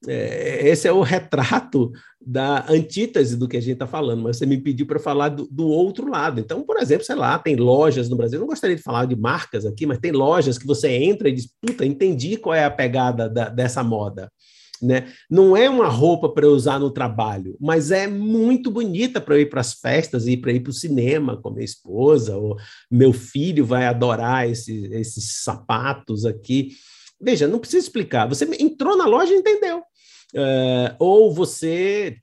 É, 0.06 0.68
esse 0.68 0.86
é 0.86 0.92
o 0.92 1.00
retrato 1.00 1.92
da 2.24 2.64
antítese 2.70 3.36
do 3.36 3.46
que 3.46 3.56
a 3.56 3.60
gente 3.60 3.74
está 3.74 3.86
falando, 3.86 4.22
mas 4.22 4.38
você 4.38 4.46
me 4.46 4.58
pediu 4.58 4.86
para 4.86 4.98
falar 4.98 5.28
do, 5.28 5.46
do, 5.50 5.68
outro 5.68 6.08
lado. 6.08 6.40
Então, 6.40 6.62
por 6.62 6.78
exemplo, 6.78 7.04
sei 7.04 7.14
lá, 7.14 7.38
tem 7.38 7.56
lojas 7.56 8.08
no 8.08 8.16
Brasil, 8.16 8.40
não 8.40 8.46
gostaria 8.46 8.76
de 8.76 8.82
falar 8.82 9.04
de 9.04 9.14
marcas 9.14 9.66
aqui, 9.66 9.86
mas 9.86 9.98
tem 9.98 10.12
lojas 10.12 10.56
que 10.56 10.66
você 10.66 10.88
entra 10.90 11.28
e 11.28 11.32
diz: 11.32 11.48
puta, 11.60 11.84
entendi 11.84 12.36
qual 12.36 12.54
é 12.54 12.64
a 12.64 12.70
pegada 12.70 13.28
da, 13.28 13.48
dessa 13.48 13.82
moda. 13.82 14.30
Né? 14.82 15.06
Não 15.30 15.56
é 15.56 15.70
uma 15.70 15.88
roupa 15.88 16.28
para 16.28 16.48
usar 16.48 16.78
no 16.78 16.90
trabalho, 16.90 17.56
mas 17.60 17.90
é 17.90 18.06
muito 18.06 18.70
bonita 18.70 19.20
para 19.20 19.38
ir 19.38 19.48
para 19.48 19.60
as 19.60 19.74
festas 19.74 20.26
e 20.26 20.36
para 20.36 20.52
ir 20.52 20.60
para 20.60 20.70
o 20.70 20.74
cinema 20.74 21.40
com 21.40 21.50
minha 21.50 21.64
esposa, 21.64 22.36
ou 22.36 22.56
meu 22.90 23.12
filho 23.12 23.64
vai 23.64 23.86
adorar 23.86 24.48
esse, 24.48 24.86
esses 24.92 25.42
sapatos 25.42 26.26
aqui. 26.26 26.72
Veja, 27.20 27.46
não 27.46 27.58
precisa 27.58 27.86
explicar. 27.86 28.28
Você 28.28 28.44
entrou 28.60 28.96
na 28.96 29.06
loja 29.06 29.32
e 29.32 29.36
entendeu. 29.36 29.82
Uh, 30.34 30.96
ou 30.98 31.32
você 31.32 32.16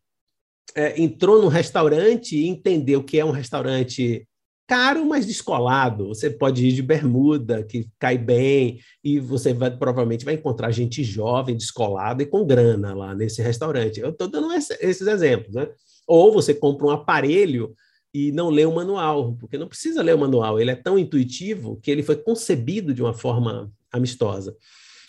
é, 0.75 1.01
entrou 1.01 1.41
num 1.41 1.47
restaurante 1.47 2.35
e 2.35 2.47
entendeu 2.47 3.03
que 3.03 3.19
é 3.19 3.25
um 3.25 3.31
restaurante 3.31 4.27
caro, 4.67 5.05
mas 5.05 5.25
descolado. 5.25 6.07
Você 6.07 6.29
pode 6.29 6.65
ir 6.65 6.71
de 6.71 6.81
bermuda, 6.81 7.63
que 7.63 7.89
cai 7.99 8.17
bem, 8.17 8.79
e 9.03 9.19
você 9.19 9.53
vai, 9.53 9.69
provavelmente 9.69 10.23
vai 10.23 10.35
encontrar 10.35 10.71
gente 10.71 11.03
jovem, 11.03 11.57
descolada 11.57 12.23
e 12.23 12.25
com 12.25 12.45
grana 12.45 12.93
lá 12.93 13.13
nesse 13.13 13.41
restaurante. 13.41 13.99
Eu 13.99 14.11
estou 14.11 14.29
dando 14.29 14.53
esse, 14.53 14.77
esses 14.79 15.05
exemplos, 15.07 15.55
né? 15.55 15.67
Ou 16.07 16.31
você 16.31 16.53
compra 16.53 16.87
um 16.87 16.89
aparelho 16.89 17.75
e 18.13 18.31
não 18.31 18.49
lê 18.49 18.65
o 18.65 18.73
manual, 18.73 19.35
porque 19.35 19.57
não 19.57 19.67
precisa 19.67 20.01
ler 20.01 20.15
o 20.15 20.19
manual, 20.19 20.59
ele 20.59 20.71
é 20.71 20.75
tão 20.75 20.97
intuitivo 20.97 21.79
que 21.81 21.89
ele 21.89 22.03
foi 22.03 22.15
concebido 22.15 22.93
de 22.93 23.01
uma 23.01 23.13
forma 23.13 23.71
amistosa. 23.91 24.55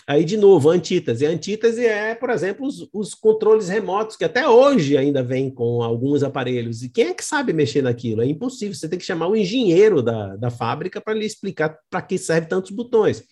Aí, 0.06 0.24
de 0.24 0.36
novo, 0.36 0.70
a 0.70 0.74
antítese. 0.74 1.26
A 1.26 1.30
antítese 1.30 1.86
é, 1.86 2.14
por 2.14 2.30
exemplo, 2.30 2.66
os, 2.66 2.88
os, 2.92 3.14
controles 3.14 3.68
remotos, 3.68 4.16
que 4.16 4.24
até 4.24 4.48
hoje 4.48 4.96
ainda 4.96 5.22
vem 5.22 5.50
com 5.50 5.82
alguns 5.82 6.22
aparelhos. 6.22 6.82
E 6.82 6.88
quem 6.88 7.08
é 7.08 7.14
que 7.14 7.24
sabe 7.24 7.52
mexer 7.52 7.82
naquilo? 7.82 8.22
É 8.22 8.26
impossível. 8.26 8.74
Você 8.74 8.88
tem 8.88 8.98
que 8.98 9.04
chamar 9.04 9.28
o 9.28 9.36
engenheiro 9.36 10.02
da, 10.02 10.36
da 10.36 10.50
fábrica 10.50 11.00
para 11.00 11.14
lhe 11.14 11.24
explicar 11.24 11.78
para 11.88 12.02
que 12.02 12.18
serve 12.18 12.48
tantos 12.48 12.72
botões. 12.72 13.24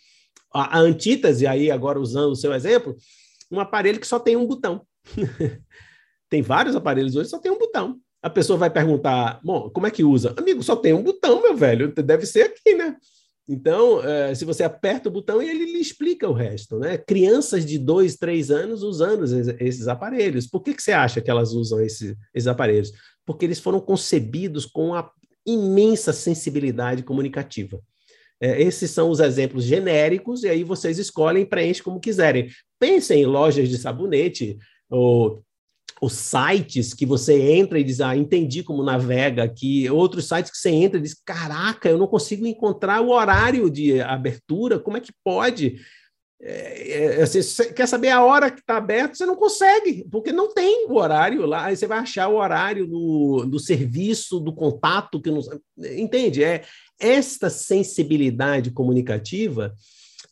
A, 0.53 0.79
a 0.79 0.81
antítese, 0.81 1.47
aí, 1.47 1.71
agora 1.71 2.01
usando 2.01 2.33
o 2.33 2.37
seu 2.37 2.53
exemplo, 2.55 2.97
um 3.51 3.59
aparelho 3.59 4.01
que 4.01 4.07
só 4.07 4.21
tem 4.21 4.37
um 4.37 4.47
botão. 4.47 4.83
tem 6.31 6.43
vários 6.43 6.77
aparelhos 6.77 7.17
hoje, 7.17 7.29
só 7.29 7.39
tem 7.39 7.51
um 7.51 7.59
botão. 7.59 7.99
A 8.23 8.31
pessoa 8.31 8.59
vai 8.59 8.71
perguntar, 8.71 9.41
bom, 9.43 9.71
como 9.71 9.87
é 9.87 9.91
que 9.91 10.05
usa? 10.05 10.35
Amigo, 10.37 10.63
só 10.63 10.77
tem 10.77 10.93
um 10.93 11.03
botão, 11.03 11.43
meu 11.43 11.57
velho. 11.57 11.93
Deve 11.93 12.27
ser 12.27 12.43
aqui, 12.43 12.75
né? 12.75 12.97
Então, 13.53 14.01
é, 14.05 14.33
se 14.33 14.45
você 14.45 14.63
aperta 14.63 15.09
o 15.09 15.13
botão, 15.13 15.43
ele 15.43 15.65
lhe 15.65 15.81
explica 15.81 16.29
o 16.29 16.33
resto. 16.33 16.79
Né? 16.79 16.97
Crianças 16.97 17.67
de 17.67 17.81
dois, 17.81 18.15
três 18.15 18.49
anos 18.49 18.85
usando 18.85 19.25
esses 19.59 19.89
aparelhos. 19.89 20.47
Por 20.47 20.63
que, 20.63 20.73
que 20.73 20.81
você 20.81 20.93
acha 20.93 21.21
que 21.21 21.29
elas 21.29 21.53
usam 21.53 21.81
esse, 21.81 22.17
esses 22.33 22.47
aparelhos? 22.47 22.93
Porque 23.27 23.45
eles 23.45 23.59
foram 23.59 23.81
concebidos 23.81 24.67
com 24.67 24.95
a 24.95 25.11
imensa 25.45 26.13
sensibilidade 26.13 27.03
comunicativa. 27.03 27.81
É, 28.41 28.63
esses 28.63 28.93
são 28.93 29.11
os 29.11 29.19
exemplos 29.19 29.65
genéricos, 29.65 30.45
e 30.45 30.49
aí 30.49 30.63
vocês 30.63 31.01
escolhem 31.01 31.45
preenchem 31.45 31.83
como 31.83 31.99
quiserem. 31.99 32.49
Pensem 32.79 33.23
em 33.23 33.27
lojas 33.27 33.69
de 33.69 33.79
sabonete, 33.79 34.59
ou 34.89 35.43
os 36.01 36.15
sites 36.15 36.95
que 36.95 37.05
você 37.05 37.53
entra 37.53 37.79
e 37.79 37.85
diz, 37.85 38.01
ah, 38.01 38.17
entendi 38.17 38.63
como 38.63 38.83
navega 38.83 39.43
aqui, 39.43 39.89
outros 39.91 40.27
sites 40.27 40.51
que 40.51 40.57
você 40.57 40.71
entra 40.71 40.99
e 40.99 41.03
diz, 41.03 41.15
caraca, 41.15 41.89
eu 41.89 41.99
não 41.99 42.07
consigo 42.07 42.47
encontrar 42.47 43.03
o 43.03 43.11
horário 43.11 43.69
de 43.69 44.01
abertura, 44.01 44.79
como 44.79 44.97
é 44.97 45.01
que 45.01 45.13
pode? 45.23 45.77
É, 46.43 47.19
é, 47.19 47.23
assim, 47.23 47.43
você 47.43 47.71
quer 47.71 47.87
saber 47.87 48.09
a 48.09 48.25
hora 48.25 48.51
que 48.51 48.61
está 48.61 48.79
aberto, 48.79 49.15
você 49.15 49.27
não 49.27 49.37
consegue, 49.37 50.07
porque 50.11 50.33
não 50.33 50.55
tem 50.55 50.87
o 50.89 50.95
horário 50.95 51.45
lá, 51.45 51.67
aí 51.67 51.77
você 51.77 51.87
vai 51.87 51.99
achar 51.99 52.29
o 52.29 52.37
horário 52.37 52.87
do, 52.87 53.45
do 53.45 53.59
serviço, 53.59 54.41
do 54.41 54.55
contato, 54.55 55.21
que 55.21 55.31
não 55.31 55.43
entende? 55.79 56.43
É 56.43 56.63
esta 56.99 57.51
sensibilidade 57.51 58.71
comunicativa 58.71 59.75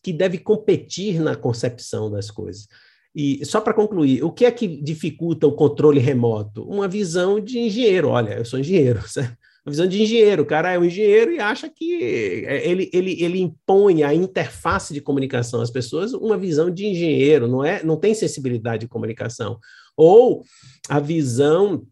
que 0.03 0.13
deve 0.13 0.39
competir 0.39 1.21
na 1.21 1.37
concepção 1.37 2.11
das 2.11 2.31
coisas. 2.31 2.67
E 3.15 3.45
só 3.45 3.61
para 3.61 3.75
concluir, 3.75 4.23
o 4.23 4.31
que 4.31 4.45
é 4.45 4.51
que 4.51 4.67
dificulta 4.67 5.47
o 5.47 5.53
controle 5.53 5.99
remoto? 5.99 6.63
Uma 6.65 6.87
visão 6.87 7.41
de 7.41 7.59
engenheiro. 7.59 8.09
Olha, 8.09 8.35
eu 8.35 8.45
sou 8.45 8.59
engenheiro, 8.59 9.03
certo? 9.09 9.37
Uma 9.65 9.73
visão 9.73 9.87
de 9.87 10.03
engenheiro. 10.03 10.43
O 10.43 10.47
cara 10.47 10.73
é 10.73 10.79
um 10.79 10.85
engenheiro 10.85 11.33
e 11.33 11.41
acha 11.41 11.69
que 11.69 12.03
é, 12.47 12.69
ele, 12.69 12.89
ele, 12.93 13.23
ele 13.23 13.41
impõe 13.41 14.03
a 14.03 14.15
interface 14.15 14.95
de 14.95 15.01
comunicação 15.01 15.61
às 15.61 15.71
pessoas 15.71 16.13
uma 16.13 16.39
visão 16.39 16.71
de 16.71 16.87
engenheiro, 16.87 17.49
não 17.49 17.65
é? 17.65 17.83
Não 17.83 17.97
tem 17.97 18.15
sensibilidade 18.15 18.83
de 18.83 18.89
comunicação. 18.89 19.59
Ou 19.97 20.45
a 20.89 21.01
visão 21.01 21.85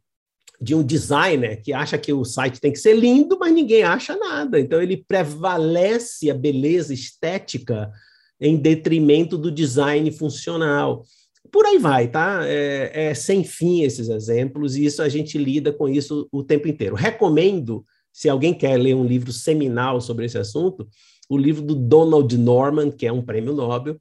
de 0.60 0.74
um 0.74 0.82
designer 0.82 1.60
que 1.60 1.72
acha 1.72 1.98
que 1.98 2.12
o 2.12 2.24
site 2.24 2.60
tem 2.60 2.72
que 2.72 2.78
ser 2.78 2.94
lindo, 2.94 3.36
mas 3.38 3.52
ninguém 3.52 3.82
acha 3.82 4.16
nada. 4.16 4.58
Então 4.58 4.80
ele 4.80 4.96
prevalece 4.96 6.30
a 6.30 6.34
beleza 6.34 6.94
estética 6.94 7.90
em 8.40 8.56
detrimento 8.56 9.38
do 9.38 9.50
design 9.50 10.10
funcional. 10.12 11.02
Por 11.50 11.64
aí 11.64 11.78
vai, 11.78 12.08
tá? 12.08 12.40
É, 12.44 13.08
é, 13.08 13.14
sem 13.14 13.44
fim 13.44 13.82
esses 13.82 14.08
exemplos, 14.08 14.76
e 14.76 14.84
isso 14.84 15.02
a 15.02 15.08
gente 15.08 15.38
lida 15.38 15.72
com 15.72 15.88
isso 15.88 16.28
o 16.30 16.42
tempo 16.42 16.68
inteiro. 16.68 16.94
Recomendo, 16.94 17.84
se 18.12 18.28
alguém 18.28 18.52
quer 18.52 18.76
ler 18.76 18.94
um 18.94 19.04
livro 19.04 19.32
seminal 19.32 20.00
sobre 20.00 20.26
esse 20.26 20.38
assunto, 20.38 20.88
o 21.28 21.36
livro 21.36 21.62
do 21.62 21.74
Donald 21.74 22.36
Norman, 22.36 22.90
que 22.90 23.06
é 23.06 23.12
um 23.12 23.22
prêmio 23.22 23.54
Nobel. 23.54 23.96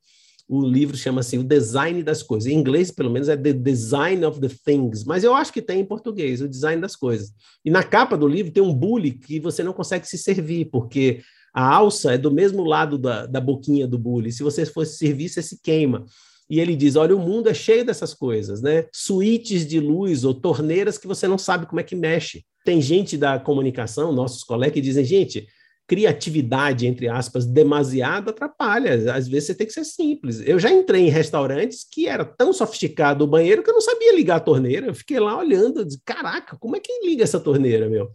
O 0.48 0.62
livro 0.62 0.96
chama-se 0.96 1.40
O 1.40 1.44
Design 1.44 2.04
das 2.04 2.22
Coisas. 2.22 2.52
Em 2.52 2.56
inglês, 2.56 2.92
pelo 2.92 3.10
menos, 3.10 3.28
é 3.28 3.36
The 3.36 3.54
Design 3.54 4.24
of 4.26 4.40
the 4.40 4.50
Things, 4.64 5.04
mas 5.04 5.24
eu 5.24 5.34
acho 5.34 5.52
que 5.52 5.62
tem 5.62 5.80
em 5.80 5.86
português, 5.86 6.40
O 6.40 6.48
Design 6.48 6.80
das 6.80 6.96
Coisas. 6.96 7.34
E 7.64 7.72
na 7.72 7.82
capa 7.82 8.16
do 8.16 8.28
livro 8.28 8.52
tem 8.52 8.62
um 8.62 8.74
bule 8.74 9.12
que 9.12 9.40
você 9.40 9.64
não 9.64 9.74
consegue 9.74 10.08
se 10.08 10.20
servir, 10.20 10.66
porque 10.66 11.22
a 11.56 11.74
alça 11.74 12.14
é 12.14 12.18
do 12.18 12.30
mesmo 12.30 12.66
lado 12.66 12.98
da, 12.98 13.26
da 13.26 13.40
boquinha 13.40 13.88
do 13.88 13.98
bule. 13.98 14.30
Se 14.30 14.44
você 14.44 14.66
fosse 14.66 14.98
servir, 14.98 15.30
você 15.30 15.42
se 15.42 15.62
queima. 15.62 16.06
E 16.50 16.60
ele 16.60 16.76
diz: 16.76 16.98
olha, 16.98 17.16
o 17.16 17.20
mundo 17.20 17.48
é 17.48 17.54
cheio 17.54 17.86
dessas 17.86 18.14
coisas, 18.14 18.62
né? 18.62 18.86
Suítes 18.92 19.66
de 19.66 19.80
luz 19.80 20.26
ou 20.26 20.34
torneiras 20.34 20.98
que 20.98 21.08
você 21.08 21.30
não 21.30 21.38
sabe 21.38 21.66
como 21.66 21.80
é 21.80 21.84
que 21.84 21.96
mexe. 21.96 22.44
Tem 22.66 22.82
gente 22.82 23.18
da 23.18 23.40
comunicação, 23.40 24.12
nossos 24.12 24.44
colegas, 24.44 24.74
que 24.74 24.82
dizem: 24.82 25.06
gente, 25.06 25.48
criatividade, 25.88 26.86
entre 26.86 27.08
aspas, 27.08 27.46
demasiado 27.46 28.32
atrapalha. 28.32 29.14
Às 29.14 29.30
vezes 29.30 29.48
você 29.48 29.56
tem 29.56 29.66
que 29.66 29.72
ser 29.72 29.86
simples. 29.86 30.42
Eu 30.46 30.60
já 30.60 30.70
entrei 30.70 31.04
em 31.04 31.10
restaurantes 31.10 31.86
que 31.90 32.06
era 32.06 32.26
tão 32.26 32.52
sofisticado 32.52 33.24
o 33.24 33.28
banheiro 33.28 33.64
que 33.64 33.70
eu 33.70 33.74
não 33.74 33.82
sabia 33.82 34.14
ligar 34.14 34.36
a 34.36 34.42
torneira. 34.42 34.88
Eu 34.88 34.94
fiquei 34.94 35.22
lá 35.22 35.38
olhando, 35.38 35.86
disse, 35.86 36.02
caraca, 36.04 36.58
como 36.58 36.76
é 36.76 36.82
que 36.82 37.08
liga 37.08 37.24
essa 37.24 37.40
torneira, 37.40 37.88
meu? 37.88 38.10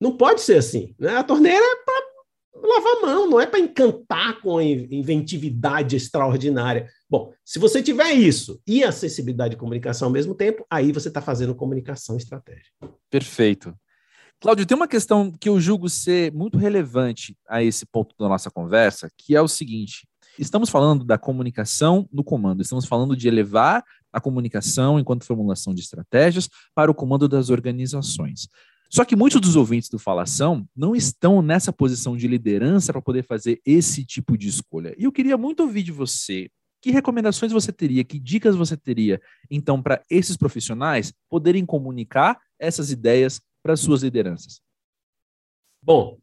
Não 0.00 0.16
pode 0.16 0.40
ser 0.40 0.56
assim. 0.56 0.94
Né? 0.98 1.16
A 1.16 1.22
torneira 1.22 1.75
lavar 2.62 2.96
a 2.96 3.00
mão, 3.06 3.30
não 3.30 3.40
é 3.40 3.46
para 3.46 3.58
encantar 3.58 4.40
com 4.40 4.60
inventividade 4.60 5.96
extraordinária. 5.96 6.88
Bom, 7.08 7.32
se 7.44 7.58
você 7.58 7.82
tiver 7.82 8.12
isso 8.12 8.60
e 8.66 8.82
acessibilidade 8.82 9.50
de 9.50 9.56
comunicação 9.56 10.08
ao 10.08 10.12
mesmo 10.12 10.34
tempo, 10.34 10.64
aí 10.70 10.92
você 10.92 11.08
está 11.08 11.20
fazendo 11.20 11.54
comunicação 11.54 12.16
estratégica. 12.16 12.72
Perfeito. 13.10 13.74
Cláudio, 14.40 14.66
tem 14.66 14.76
uma 14.76 14.88
questão 14.88 15.32
que 15.32 15.48
eu 15.48 15.58
julgo 15.58 15.88
ser 15.88 16.30
muito 16.32 16.58
relevante 16.58 17.36
a 17.48 17.62
esse 17.62 17.86
ponto 17.86 18.14
da 18.18 18.28
nossa 18.28 18.50
conversa, 18.50 19.10
que 19.16 19.34
é 19.34 19.40
o 19.40 19.48
seguinte: 19.48 20.06
estamos 20.38 20.68
falando 20.68 21.04
da 21.04 21.16
comunicação 21.16 22.06
no 22.12 22.22
comando, 22.22 22.60
estamos 22.60 22.84
falando 22.84 23.16
de 23.16 23.28
elevar 23.28 23.82
a 24.12 24.20
comunicação 24.20 24.98
enquanto 24.98 25.24
formulação 25.24 25.74
de 25.74 25.80
estratégias 25.80 26.48
para 26.74 26.90
o 26.90 26.94
comando 26.94 27.28
das 27.28 27.48
organizações. 27.48 28.48
Só 28.90 29.04
que 29.04 29.16
muitos 29.16 29.40
dos 29.40 29.56
ouvintes 29.56 29.88
do 29.88 29.98
Falação 29.98 30.66
não 30.74 30.94
estão 30.94 31.42
nessa 31.42 31.72
posição 31.72 32.16
de 32.16 32.28
liderança 32.28 32.92
para 32.92 33.02
poder 33.02 33.24
fazer 33.24 33.60
esse 33.64 34.04
tipo 34.04 34.36
de 34.36 34.48
escolha. 34.48 34.94
E 34.98 35.04
eu 35.04 35.12
queria 35.12 35.36
muito 35.36 35.60
ouvir 35.60 35.82
de 35.82 35.92
você. 35.92 36.48
Que 36.80 36.90
recomendações 36.90 37.50
você 37.50 37.72
teria, 37.72 38.04
que 38.04 38.18
dicas 38.18 38.54
você 38.54 38.76
teria, 38.76 39.20
então, 39.50 39.82
para 39.82 40.02
esses 40.08 40.36
profissionais 40.36 41.12
poderem 41.28 41.66
comunicar 41.66 42.38
essas 42.58 42.90
ideias 42.90 43.40
para 43.62 43.76
suas 43.76 44.02
lideranças? 44.02 44.60
Bom, 45.82 46.18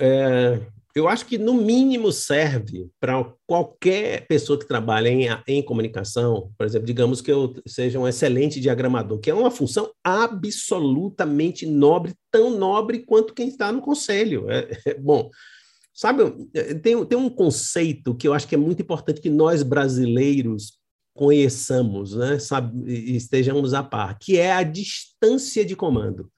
é, 0.00 0.66
eu 0.94 1.08
acho 1.08 1.24
que 1.26 1.38
no 1.38 1.54
mínimo 1.54 2.12
serve 2.12 2.90
para 3.00 3.24
qualquer 3.46 4.26
pessoa 4.26 4.58
que 4.58 4.66
trabalha 4.66 5.08
em, 5.08 5.26
em 5.46 5.62
comunicação, 5.62 6.52
por 6.56 6.66
exemplo, 6.66 6.86
digamos 6.86 7.20
que 7.20 7.32
eu 7.32 7.54
seja 7.66 7.98
um 7.98 8.06
excelente 8.06 8.60
diagramador, 8.60 9.18
que 9.18 9.30
é 9.30 9.34
uma 9.34 9.50
função 9.50 9.90
absolutamente 10.04 11.64
nobre, 11.64 12.14
tão 12.30 12.50
nobre 12.50 13.00
quanto 13.00 13.32
quem 13.32 13.48
está 13.48 13.72
no 13.72 13.80
conselho. 13.80 14.50
É, 14.50 14.68
é, 14.86 14.94
bom, 14.94 15.30
sabe, 15.94 16.30
tem, 16.82 17.04
tem 17.06 17.18
um 17.18 17.30
conceito 17.30 18.14
que 18.14 18.28
eu 18.28 18.34
acho 18.34 18.46
que 18.46 18.54
é 18.54 18.58
muito 18.58 18.82
importante 18.82 19.20
que 19.20 19.30
nós 19.30 19.62
brasileiros 19.62 20.78
conheçamos, 21.14 22.14
né, 22.16 22.38
sabe, 22.38 22.90
estejamos 23.14 23.74
a 23.74 23.82
par, 23.82 24.18
que 24.18 24.38
é 24.38 24.52
a 24.52 24.62
distância 24.62 25.64
de 25.64 25.76
comando. 25.76 26.30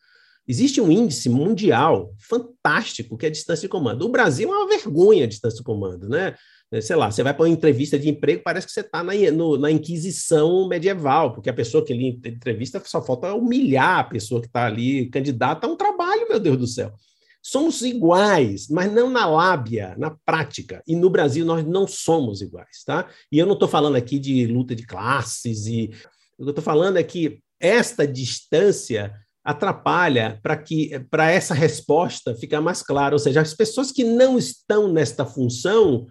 Existe 0.46 0.80
um 0.80 0.92
índice 0.92 1.28
mundial 1.30 2.12
fantástico 2.18 3.16
que 3.16 3.24
é 3.24 3.28
a 3.28 3.32
distância 3.32 3.62
de 3.62 3.68
comando. 3.68 4.02
O 4.04 4.10
Brasil 4.10 4.52
é 4.52 4.56
uma 4.56 4.68
vergonha 4.68 5.24
a 5.24 5.28
distância 5.28 5.58
de 5.58 5.64
comando, 5.64 6.08
né? 6.08 6.34
Sei 6.82 6.96
lá, 6.96 7.10
você 7.10 7.22
vai 7.22 7.32
para 7.32 7.44
uma 7.44 7.48
entrevista 7.48 7.98
de 7.98 8.08
emprego, 8.08 8.42
parece 8.42 8.66
que 8.66 8.72
você 8.72 8.80
está 8.80 9.02
na, 9.02 9.12
na 9.58 9.70
Inquisição 9.70 10.66
medieval, 10.66 11.32
porque 11.32 11.48
a 11.48 11.54
pessoa 11.54 11.84
que 11.84 11.92
ele 11.92 12.20
entrevista 12.24 12.82
só 12.84 13.00
falta 13.00 13.32
humilhar 13.32 14.00
a 14.00 14.04
pessoa 14.04 14.40
que 14.40 14.48
está 14.48 14.66
ali, 14.66 15.08
candidata 15.08 15.66
a 15.66 15.70
um 15.70 15.76
trabalho, 15.76 16.26
meu 16.28 16.40
Deus 16.40 16.58
do 16.58 16.66
céu. 16.66 16.92
Somos 17.40 17.82
iguais, 17.82 18.68
mas 18.68 18.90
não 18.90 19.08
na 19.08 19.26
lábia, 19.26 19.94
na 19.98 20.16
prática. 20.24 20.82
E 20.86 20.96
no 20.96 21.10
Brasil 21.10 21.44
nós 21.44 21.64
não 21.64 21.86
somos 21.86 22.40
iguais, 22.40 22.82
tá? 22.84 23.08
E 23.30 23.38
eu 23.38 23.46
não 23.46 23.52
estou 23.52 23.68
falando 23.68 23.96
aqui 23.96 24.18
de 24.18 24.46
luta 24.46 24.74
de 24.74 24.84
classes, 24.84 25.66
e 25.66 25.90
o 26.38 26.42
que 26.42 26.48
eu 26.48 26.50
estou 26.50 26.64
falando 26.64 26.96
é 26.96 27.02
que 27.02 27.40
esta 27.60 28.06
distância 28.06 29.14
atrapalha 29.44 30.40
para 30.42 30.56
que 30.56 30.98
para 31.10 31.30
essa 31.30 31.52
resposta 31.52 32.34
ficar 32.34 32.60
mais 32.60 32.82
clara. 32.82 33.14
Ou 33.14 33.18
seja, 33.18 33.42
as 33.42 33.52
pessoas 33.52 33.92
que 33.92 34.02
não 34.02 34.38
estão 34.38 34.90
nesta 34.90 35.26
função 35.26 36.06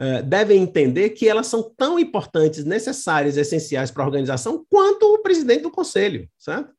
uh, 0.00 0.22
devem 0.24 0.62
entender 0.62 1.10
que 1.10 1.28
elas 1.28 1.48
são 1.48 1.74
tão 1.76 1.98
importantes, 1.98 2.64
necessárias, 2.64 3.36
essenciais 3.36 3.90
para 3.90 4.04
a 4.04 4.06
organização 4.06 4.64
quanto 4.70 5.02
o 5.12 5.22
presidente 5.22 5.62
do 5.62 5.70
conselho, 5.70 6.28
certo? 6.38 6.72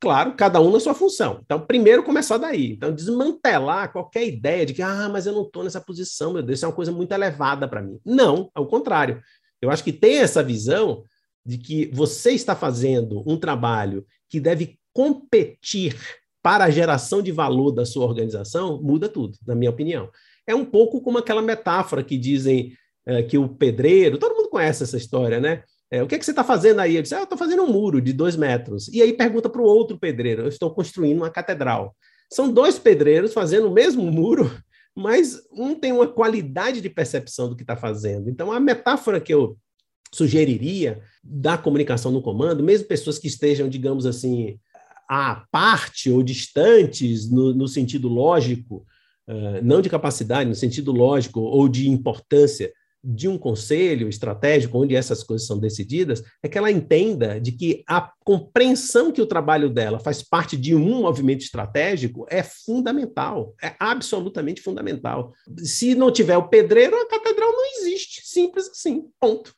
Claro, 0.00 0.34
cada 0.34 0.60
um 0.62 0.70
na 0.70 0.80
sua 0.80 0.94
função. 0.94 1.40
Então, 1.44 1.60
primeiro 1.60 2.02
começar 2.02 2.38
daí. 2.38 2.72
Então, 2.72 2.94
desmantelar 2.94 3.92
qualquer 3.92 4.26
ideia 4.26 4.64
de 4.64 4.72
que, 4.72 4.80
ah, 4.80 5.10
mas 5.12 5.26
eu 5.26 5.34
não 5.34 5.42
estou 5.42 5.62
nessa 5.62 5.80
posição, 5.80 6.32
meu 6.32 6.42
Deus, 6.42 6.58
isso 6.58 6.64
é 6.64 6.68
uma 6.68 6.74
coisa 6.74 6.90
muito 6.90 7.12
elevada 7.12 7.68
para 7.68 7.82
mim. 7.82 8.00
Não, 8.06 8.50
ao 8.54 8.66
contrário. 8.66 9.20
Eu 9.60 9.70
acho 9.70 9.84
que 9.84 9.92
tem 9.92 10.20
essa 10.20 10.42
visão 10.42 11.04
de 11.44 11.58
que 11.58 11.90
você 11.92 12.30
está 12.32 12.56
fazendo 12.56 13.22
um 13.26 13.36
trabalho 13.36 14.06
que 14.26 14.40
deve 14.40 14.79
competir 14.92 15.96
para 16.42 16.64
a 16.64 16.70
geração 16.70 17.22
de 17.22 17.30
valor 17.30 17.70
da 17.70 17.84
sua 17.84 18.06
organização, 18.06 18.80
muda 18.82 19.08
tudo, 19.08 19.36
na 19.46 19.54
minha 19.54 19.70
opinião. 19.70 20.08
É 20.46 20.54
um 20.54 20.64
pouco 20.64 21.00
como 21.00 21.18
aquela 21.18 21.42
metáfora 21.42 22.02
que 22.02 22.16
dizem 22.16 22.72
é, 23.06 23.22
que 23.22 23.36
o 23.36 23.48
pedreiro, 23.48 24.18
todo 24.18 24.34
mundo 24.34 24.48
conhece 24.48 24.82
essa 24.82 24.96
história, 24.96 25.40
né? 25.40 25.62
É, 25.90 26.02
o 26.02 26.06
que, 26.06 26.14
é 26.14 26.18
que 26.18 26.24
você 26.24 26.30
está 26.30 26.44
fazendo 26.44 26.80
aí? 26.80 26.92
Ele 26.92 27.02
diz, 27.02 27.12
ah, 27.12 27.18
eu 27.18 27.24
estou 27.24 27.36
fazendo 27.36 27.64
um 27.64 27.72
muro 27.72 28.00
de 28.00 28.12
dois 28.12 28.36
metros. 28.36 28.88
E 28.88 29.02
aí 29.02 29.12
pergunta 29.12 29.48
para 29.48 29.60
o 29.60 29.64
outro 29.64 29.98
pedreiro, 29.98 30.42
eu 30.42 30.48
estou 30.48 30.72
construindo 30.72 31.18
uma 31.18 31.30
catedral. 31.30 31.96
São 32.32 32.50
dois 32.50 32.78
pedreiros 32.78 33.32
fazendo 33.32 33.66
o 33.66 33.72
mesmo 33.72 34.04
muro, 34.04 34.50
mas 34.94 35.42
um 35.52 35.74
tem 35.74 35.92
uma 35.92 36.06
qualidade 36.06 36.80
de 36.80 36.88
percepção 36.88 37.48
do 37.48 37.56
que 37.56 37.62
está 37.62 37.76
fazendo. 37.76 38.30
Então, 38.30 38.52
a 38.52 38.60
metáfora 38.60 39.20
que 39.20 39.34
eu 39.34 39.58
sugeriria 40.12 41.00
da 41.22 41.58
comunicação 41.58 42.12
no 42.12 42.22
comando, 42.22 42.62
mesmo 42.62 42.86
pessoas 42.86 43.18
que 43.18 43.26
estejam, 43.26 43.68
digamos 43.68 44.06
assim, 44.06 44.58
à 45.10 45.44
parte 45.50 46.08
ou 46.08 46.22
distantes 46.22 47.28
no, 47.28 47.52
no 47.52 47.66
sentido 47.66 48.06
lógico, 48.06 48.86
uh, 49.28 49.60
não 49.60 49.82
de 49.82 49.88
capacidade, 49.88 50.48
no 50.48 50.54
sentido 50.54 50.92
lógico 50.92 51.40
ou 51.40 51.68
de 51.68 51.88
importância 51.88 52.72
de 53.02 53.26
um 53.26 53.36
conselho 53.36 54.08
estratégico 54.08 54.78
onde 54.78 54.94
essas 54.94 55.24
coisas 55.24 55.48
são 55.48 55.58
decididas, 55.58 56.22
é 56.40 56.48
que 56.48 56.56
ela 56.56 56.70
entenda 56.70 57.40
de 57.40 57.50
que 57.50 57.82
a 57.88 58.12
compreensão 58.24 59.10
que 59.10 59.22
o 59.22 59.26
trabalho 59.26 59.68
dela 59.68 59.98
faz 59.98 60.22
parte 60.22 60.56
de 60.56 60.76
um 60.76 61.00
movimento 61.00 61.40
estratégico 61.40 62.24
é 62.30 62.42
fundamental, 62.42 63.54
é 63.60 63.74
absolutamente 63.80 64.60
fundamental. 64.60 65.32
Se 65.58 65.94
não 65.96 66.12
tiver 66.12 66.36
o 66.36 66.48
pedreiro, 66.48 66.94
a 66.94 67.08
catedral 67.08 67.50
não 67.50 67.64
existe, 67.78 68.20
simples 68.24 68.68
assim, 68.68 69.06
ponto. 69.18 69.54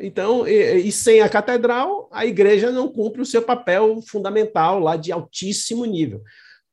Então, 0.00 0.46
e, 0.46 0.86
e, 0.86 0.92
sem 0.92 1.20
a 1.20 1.28
catedral, 1.28 2.08
a 2.12 2.24
igreja 2.24 2.70
não 2.70 2.88
cumpre 2.88 3.20
o 3.20 3.26
seu 3.26 3.42
papel 3.42 4.00
fundamental 4.02 4.78
lá 4.78 4.96
de 4.96 5.10
altíssimo 5.10 5.84
nível. 5.84 6.22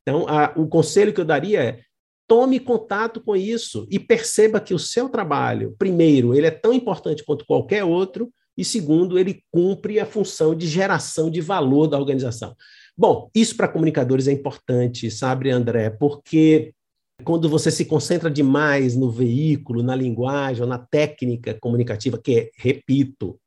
Então, 0.02 0.28
a, 0.28 0.54
o 0.56 0.68
conselho 0.68 1.14
que 1.14 1.20
eu 1.20 1.26
daria 1.26 1.64
é 1.64 1.80
tome 2.28 2.60
contato 2.60 3.20
com 3.20 3.36
isso 3.36 3.88
e 3.90 4.00
perceba 4.00 4.62
que 4.62 4.74
o 4.74 4.80
seu 4.80 5.10
trabalho, 5.10 5.76
primeiro, 5.78 6.36
ele 6.36 6.48
é 6.48 6.52
tão 6.52 6.72
importante 6.74 7.26
quanto 7.26 7.46
qualquer 7.46 7.84
outro, 7.84 8.32
e 8.58 8.64
segundo, 8.64 9.18
ele 9.18 9.44
cumpre 9.52 10.00
a 10.00 10.06
função 10.06 10.54
de 10.54 10.68
geração 10.68 11.30
de 11.30 11.42
valor 11.42 11.88
da 11.88 11.98
organização. 11.98 12.56
Bom, 12.96 13.30
isso 13.34 13.56
para 13.58 13.68
comunicadores 13.68 14.28
é 14.28 14.32
importante, 14.32 15.10
sabe, 15.10 15.50
André? 15.50 15.90
Porque 15.90 16.74
quando 17.24 17.50
você 17.50 17.72
se 17.72 17.86
concentra 17.86 18.30
demais 18.30 18.96
no 18.96 19.10
veículo, 19.10 19.84
na 19.84 19.96
linguagem 19.96 20.62
ou 20.64 20.68
na 20.68 20.78
técnica 20.78 21.58
comunicativa, 21.60 22.18
que 22.18 22.40
é, 22.40 22.50
repito, 22.58 23.40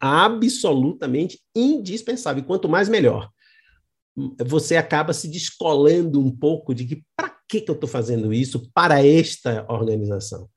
absolutamente 0.00 1.40
indispensável, 1.54 2.42
quanto 2.42 2.68
mais 2.68 2.88
melhor, 2.88 3.30
você 4.44 4.76
acaba 4.76 5.12
se 5.12 5.28
descolando 5.28 6.20
um 6.20 6.30
pouco 6.30 6.74
de 6.74 6.84
que 6.84 7.04
para 7.16 7.36
que, 7.48 7.60
que 7.60 7.70
eu 7.70 7.74
estou 7.74 7.88
fazendo 7.88 8.32
isso 8.32 8.70
para 8.74 9.04
esta 9.04 9.64
organização. 9.68 10.48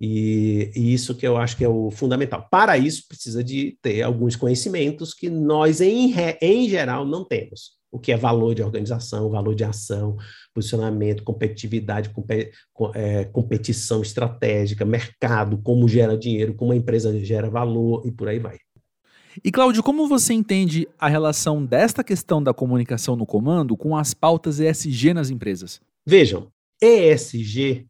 E, 0.00 0.70
e, 0.74 0.94
isso 0.94 1.14
que 1.14 1.26
eu 1.26 1.36
acho 1.36 1.56
que 1.56 1.64
é 1.64 1.68
o 1.68 1.90
fundamental. 1.90 2.48
Para 2.50 2.78
isso, 2.78 3.06
precisa 3.06 3.44
de 3.44 3.76
ter 3.82 4.02
alguns 4.02 4.34
conhecimentos 4.34 5.12
que 5.12 5.28
nós, 5.28 5.80
em, 5.80 6.14
em 6.40 6.68
geral, 6.68 7.04
não 7.04 7.24
temos 7.24 7.79
o 7.90 7.98
que 7.98 8.12
é 8.12 8.16
valor 8.16 8.54
de 8.54 8.62
organização, 8.62 9.30
valor 9.30 9.54
de 9.54 9.64
ação, 9.64 10.16
posicionamento, 10.54 11.24
competitividade, 11.24 12.10
é, 12.94 13.24
competição 13.24 14.00
estratégica, 14.00 14.84
mercado, 14.84 15.58
como 15.58 15.88
gera 15.88 16.16
dinheiro, 16.16 16.54
como 16.54 16.72
a 16.72 16.76
empresa 16.76 17.18
gera 17.24 17.50
valor 17.50 18.06
e 18.06 18.12
por 18.12 18.28
aí 18.28 18.38
vai. 18.38 18.58
E 19.44 19.50
Cláudio, 19.50 19.82
como 19.82 20.08
você 20.08 20.32
entende 20.32 20.88
a 20.98 21.08
relação 21.08 21.64
desta 21.64 22.02
questão 22.02 22.42
da 22.42 22.52
comunicação 22.52 23.16
no 23.16 23.26
comando 23.26 23.76
com 23.76 23.96
as 23.96 24.12
pautas 24.12 24.60
ESG 24.60 25.14
nas 25.14 25.30
empresas? 25.30 25.80
Vejam, 26.06 26.48
ESG 26.82 27.86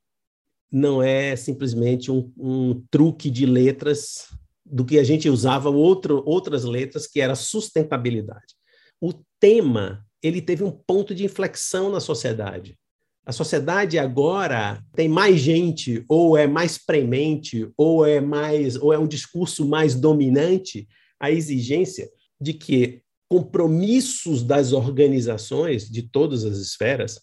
não 0.71 1.03
é 1.03 1.35
simplesmente 1.37 2.11
um, 2.11 2.31
um 2.39 2.83
truque 2.91 3.31
de 3.31 3.47
letras 3.47 4.29
do 4.65 4.85
que 4.85 4.99
a 4.99 5.05
gente 5.05 5.29
usava 5.29 5.69
outro, 5.69 6.23
outras 6.27 6.65
letras, 6.65 7.07
que 7.07 7.21
era 7.21 7.35
sustentabilidade 7.35 8.55
o 9.01 9.13
tema 9.41 10.05
ele 10.23 10.41
teve 10.43 10.63
um 10.63 10.71
ponto 10.71 11.15
de 11.15 11.25
inflexão 11.25 11.91
na 11.91 11.99
sociedade. 11.99 12.79
A 13.25 13.33
sociedade 13.33 13.99
agora 13.99 14.83
tem 14.95 15.09
mais 15.09 15.41
gente, 15.41 16.05
ou 16.09 16.37
é 16.37 16.47
mais 16.47 16.79
premente, 16.79 17.71
ou 17.77 18.05
é 18.05 18.21
mais, 18.21 18.77
ou 18.77 18.93
é 18.93 18.99
um 18.99 19.07
discurso 19.07 19.67
mais 19.67 19.95
dominante 19.95 20.87
a 21.19 21.31
exigência 21.31 22.09
de 22.41 22.55
que 22.55 23.03
compromissos 23.29 24.43
das 24.43 24.73
organizações 24.73 25.89
de 25.89 26.03
todas 26.03 26.45
as 26.45 26.59
esferas 26.59 27.21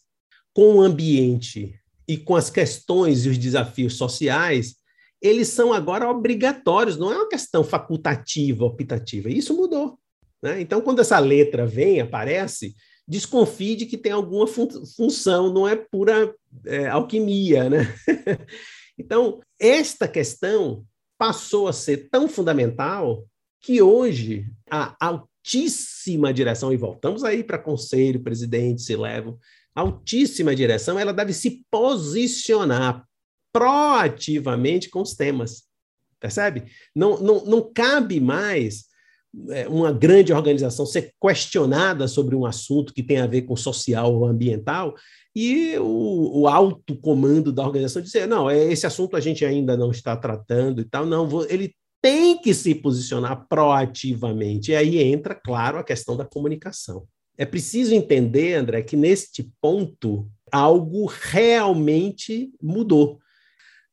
com 0.54 0.76
o 0.76 0.82
ambiente 0.82 1.76
e 2.08 2.18
com 2.18 2.36
as 2.36 2.50
questões 2.50 3.26
e 3.26 3.30
os 3.30 3.38
desafios 3.38 3.96
sociais, 3.96 4.76
eles 5.22 5.50
são 5.50 5.74
agora 5.74 6.10
obrigatórios, 6.10 6.98
não 6.98 7.12
é 7.12 7.18
uma 7.18 7.28
questão 7.28 7.64
facultativa, 7.64 8.64
optativa. 8.64 9.30
Isso 9.30 9.56
mudou. 9.56 10.00
Né? 10.41 10.62
Então, 10.62 10.82
quando 10.82 11.00
essa 11.00 11.19
letra 11.19 11.65
vem, 11.65 12.02
aparece, 12.02 12.76
desconfie 13.08 13.76
de 13.76 13.86
que 13.86 13.97
tem 13.97 14.12
alguma 14.12 14.47
fun 14.47 14.67
função, 14.95 15.52
não 15.54 15.67
é 15.67 15.76
pura 15.76 16.34
é, 16.65 16.88
alquimia. 16.88 17.69
Né? 17.69 17.93
então, 18.97 19.41
esta 19.60 20.08
questão 20.08 20.86
passou 21.17 21.67
a 21.67 21.73
ser 21.73 22.10
tão 22.10 22.28
fundamental 22.28 23.26
que 23.62 23.82
hoje 23.82 24.45
a 24.69 24.95
altíssima 25.00 26.34
direção, 26.34 26.71
e 26.71 26.78
voltamos 26.78 27.23
aí 27.23 27.43
para 27.43 27.58
conselho, 27.58 28.21
presidente, 28.21 28.82
se 28.82 28.95
levam, 28.95 29.39
altíssima 29.73 30.56
direção, 30.56 31.00
ela 31.00 31.13
deve 31.13 31.34
se 31.34 31.65
posicionar 31.71 33.06
proativamente 33.52 34.89
com 34.89 35.02
os 35.02 35.15
temas. 35.15 35.63
Percebe? 36.19 36.65
Não, 36.95 37.19
não, 37.19 37.45
não 37.45 37.73
cabe 37.73 38.19
mais 38.19 38.87
uma 39.69 39.91
grande 39.91 40.34
organização 40.34 40.86
ser 40.86 41.12
questionada 41.21 42.08
sobre 42.08 42.36
um 42.36 42.45
assunto 42.45 42.93
que 42.93 43.04
tem 43.04 43.19
a 43.19 43.28
ver 43.28 43.43
com 43.43 43.56
social 43.56 44.13
ou 44.13 44.26
ambiental 44.26 44.95
e 45.36 45.78
o, 45.78 46.41
o 46.41 46.47
alto 46.47 46.95
comando 46.95 47.52
da 47.52 47.63
organização 47.63 48.02
dizer, 48.02 48.28
não, 48.28 48.50
é, 48.50 48.71
esse 48.71 48.88
assunto 48.88 49.15
a 49.15 49.19
gente 49.19 49.45
ainda 49.45 49.78
não 49.78 49.91
está 49.91 50.15
tratando 50.15 50.82
e 50.82 50.84
tal, 50.84 51.06
não, 51.06 51.30
ele 51.47 51.73
tem 52.02 52.39
que 52.39 52.54
se 52.54 52.73
posicionar 52.73 53.45
proativamente. 53.47 54.71
E 54.71 54.76
aí 54.76 54.97
entra, 55.00 55.36
claro, 55.36 55.78
a 55.78 55.84
questão 55.84 56.17
da 56.17 56.26
comunicação. 56.26 57.06
É 57.38 57.45
preciso 57.45 57.93
entender, 57.93 58.56
André, 58.56 58.82
que 58.82 58.95
neste 58.95 59.52
ponto 59.62 60.28
algo 60.52 61.06
realmente 61.06 62.52
mudou. 62.62 63.19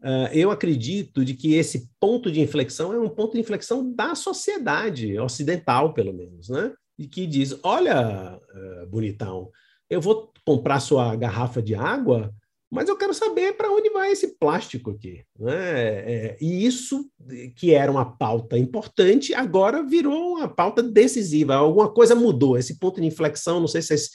Uh, 0.05 0.29
eu 0.35 0.51
acredito 0.51 1.25
de 1.25 1.33
que 1.33 1.55
esse 1.55 1.88
ponto 1.99 2.31
de 2.31 2.38
inflexão 2.38 2.93
é 2.93 2.99
um 2.99 3.09
ponto 3.09 3.33
de 3.33 3.40
inflexão 3.40 3.90
da 3.90 4.14
sociedade 4.14 5.19
ocidental, 5.19 5.95
pelo 5.95 6.12
menos, 6.12 6.51
né? 6.51 6.75
E 6.99 7.07
que 7.07 7.27
diz: 7.27 7.59
olha, 7.62 8.38
uh, 8.38 8.87
bonitão, 8.87 9.51
eu 9.88 10.03
vou 10.03 10.31
comprar 10.45 10.81
sua 10.81 11.17
garrafa 11.17 11.62
de 11.62 11.75
água, 11.75 12.31
mas 12.71 12.87
eu 12.87 12.99
quero 12.99 13.14
saber 13.14 13.57
para 13.57 13.71
onde 13.71 13.88
vai 13.88 14.12
esse 14.12 14.37
plástico 14.37 14.90
aqui. 14.90 15.25
Né? 15.38 15.55
É, 15.55 16.37
e 16.38 16.67
isso, 16.67 17.09
que 17.57 17.73
era 17.73 17.90
uma 17.90 18.05
pauta 18.05 18.59
importante, 18.59 19.33
agora 19.33 19.83
virou 19.83 20.35
uma 20.37 20.49
pauta 20.49 20.83
decisiva. 20.83 21.55
Alguma 21.55 21.88
coisa 21.88 22.14
mudou. 22.14 22.59
Esse 22.59 22.79
ponto 22.79 23.01
de 23.01 23.07
inflexão, 23.07 23.61
não 23.61 23.69
sei 23.69 23.81
se 23.81 23.88
vocês 23.88 24.11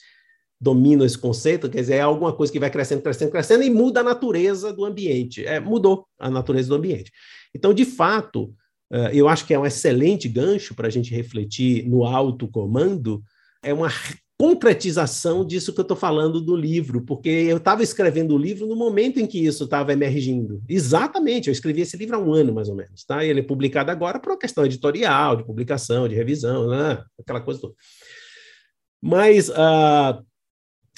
dominam 0.60 1.06
esse 1.06 1.18
conceito, 1.18 1.70
quer 1.70 1.82
dizer, 1.82 1.96
é 1.96 2.02
alguma 2.02 2.34
coisa 2.34 2.52
que 2.52 2.60
vai 2.60 2.70
crescendo, 2.70 3.02
crescendo, 3.02 3.32
crescendo 3.32 3.64
e 3.64 3.70
muda 3.70 4.02
a 4.02 4.04
natureza 4.04 4.74
do 4.74 4.84
ambiente. 4.84 5.46
É, 5.46 5.60
mudou 5.60 6.06
a 6.20 6.30
natureza 6.30 6.70
do 6.70 6.76
ambiente. 6.76 7.12
Então, 7.56 7.74
de 7.74 7.86
fato, 7.86 8.54
eh, 8.92 9.12
eu 9.14 9.28
acho 9.28 9.46
que 9.46 9.54
é 9.54 9.60
um 9.60 9.66
excelente 9.66 10.28
gancho 10.28 10.76
para 10.76 10.88
a 10.88 10.90
gente 10.90 11.14
refletir 11.14 11.88
no 11.88 12.04
alto 12.06 12.48
comando, 12.48 13.24
é 13.64 13.74
uma 13.74 13.90
concretização 14.40 15.46
disso 15.46 15.74
que 15.74 15.82
eu 15.82 15.84
estou 15.84 15.98
falando 15.98 16.40
do 16.40 16.56
livro, 16.56 17.04
porque 17.04 17.30
eu 17.30 17.58
estava 17.58 17.84
escrevendo 17.84 18.34
o 18.34 18.38
livro 18.38 18.66
no 18.66 18.76
momento 18.76 19.20
em 19.20 19.28
que 19.28 19.38
isso 19.38 19.66
estava 19.66 19.92
emergindo. 19.92 20.64
Exatamente, 20.68 21.50
eu 21.50 21.52
escrevi 21.52 21.82
esse 21.82 21.98
livro 21.98 22.16
há 22.16 22.20
um 22.20 22.34
ano, 22.34 22.54
mais 22.54 22.70
ou 22.70 22.76
menos. 22.76 23.04
Tá? 23.04 23.26
Ele 23.26 23.42
é 23.42 23.44
publicado 23.44 23.92
agora 23.92 24.18
por 24.18 24.32
uma 24.32 24.40
questão 24.40 24.66
editorial, 24.66 25.36
de 25.36 25.46
publicação, 25.46 26.08
de 26.08 26.16
revisão, 26.16 26.70
né? 26.70 27.04
aquela 27.20 27.42
coisa 27.42 27.60
toda. 27.60 27.74
Mas 29.02 29.50
uh, 29.50 30.26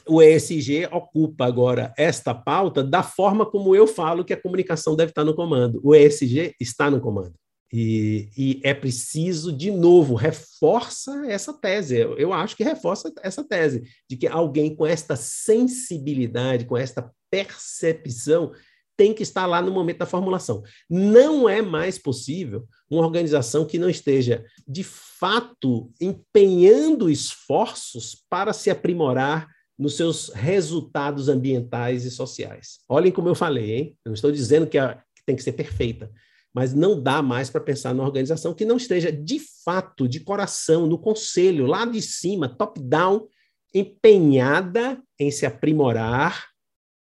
o 0.07 0.21
ESG 0.21 0.87
ocupa 0.91 1.45
agora 1.45 1.93
esta 1.97 2.33
pauta 2.33 2.83
da 2.83 3.03
forma 3.03 3.45
como 3.45 3.75
eu 3.75 3.87
falo 3.87 4.25
que 4.25 4.33
a 4.33 4.41
comunicação 4.41 4.95
deve 4.95 5.11
estar 5.11 5.23
no 5.23 5.35
comando. 5.35 5.79
O 5.83 5.95
ESG 5.95 6.55
está 6.59 6.89
no 6.89 6.99
comando. 6.99 7.33
E, 7.73 8.29
e, 8.37 8.59
é 8.63 8.73
preciso, 8.73 9.51
de 9.51 9.71
novo, 9.71 10.13
reforça 10.13 11.25
essa 11.27 11.53
tese. 11.53 11.97
Eu, 11.97 12.17
eu, 12.17 12.33
acho 12.33 12.55
que 12.55 12.65
reforça 12.65 13.11
essa 13.23 13.43
tese, 13.43 13.83
de 14.09 14.17
que 14.17 14.27
alguém 14.27 14.75
com 14.75 14.85
esta 14.85 15.15
sensibilidade, 15.15 16.65
com 16.65 16.75
esta 16.75 17.09
percepção, 17.29 18.51
tem 18.97 19.13
que 19.13 19.23
estar 19.23 19.45
lá 19.45 19.61
no 19.61 19.71
momento 19.71 19.99
da 19.99 20.05
formulação. 20.05 20.61
Não 20.89 21.47
é 21.47 21.61
mais 21.61 21.97
possível 21.97 22.67
uma 22.89 23.01
organização 23.01 23.65
que 23.65 23.79
não 23.79 23.89
esteja, 23.89 24.43
de 24.67 24.83
fato, 24.83 25.89
empenhando 25.99 27.09
esforços 27.09 28.25
para 28.29 28.51
se 28.51 28.69
aprimorar 28.69 29.47
nos 29.81 29.97
seus 29.97 30.29
resultados 30.29 31.27
ambientais 31.27 32.05
e 32.05 32.11
sociais. 32.11 32.79
Olhem 32.87 33.11
como 33.11 33.27
eu 33.27 33.35
falei, 33.35 33.73
hein? 33.73 33.97
Eu 34.05 34.09
não 34.09 34.13
estou 34.13 34.31
dizendo 34.31 34.67
que, 34.67 34.77
a, 34.77 34.95
que 35.15 35.25
tem 35.25 35.35
que 35.35 35.43
ser 35.43 35.53
perfeita 35.53 36.11
mas 36.53 36.73
não 36.73 37.01
dá 37.01 37.21
mais 37.21 37.49
para 37.49 37.61
pensar 37.61 37.93
numa 37.93 38.05
organização 38.05 38.53
que 38.53 38.65
não 38.65 38.77
esteja 38.77 39.11
de 39.11 39.39
fato, 39.63 40.07
de 40.07 40.19
coração, 40.19 40.85
no 40.85 40.97
conselho, 40.97 41.65
lá 41.65 41.85
de 41.85 42.01
cima, 42.01 42.49
top-down, 42.49 43.27
empenhada 43.73 45.01
em 45.17 45.31
se 45.31 45.45
aprimorar 45.45 46.49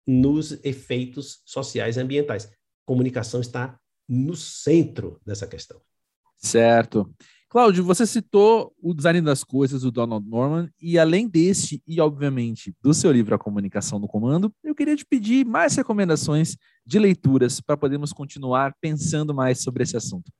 nos 0.05 0.63
efeitos 0.63 1.41
sociais 1.45 1.97
e 1.97 2.01
ambientais. 2.01 2.51
Comunicação 2.85 3.41
está 3.41 3.79
no 4.07 4.35
centro 4.35 5.19
dessa 5.25 5.47
questão. 5.47 5.81
Certo. 6.37 7.11
Cláudio, 7.51 7.83
você 7.83 8.07
citou 8.07 8.73
o 8.81 8.93
design 8.93 9.19
das 9.19 9.43
coisas 9.43 9.81
do 9.81 9.91
Donald 9.91 10.25
Norman, 10.25 10.69
e 10.81 10.97
além 10.97 11.27
desse, 11.27 11.83
e 11.85 11.99
obviamente 11.99 12.73
do 12.81 12.93
seu 12.93 13.11
livro 13.11 13.35
A 13.35 13.37
Comunicação 13.37 13.99
no 13.99 14.07
Comando, 14.07 14.53
eu 14.63 14.73
queria 14.73 14.95
te 14.95 15.05
pedir 15.05 15.45
mais 15.45 15.75
recomendações 15.75 16.55
de 16.85 16.97
leituras 16.97 17.59
para 17.59 17.75
podermos 17.75 18.13
continuar 18.13 18.73
pensando 18.79 19.33
mais 19.33 19.61
sobre 19.61 19.83
esse 19.83 19.97
assunto. 19.97 20.31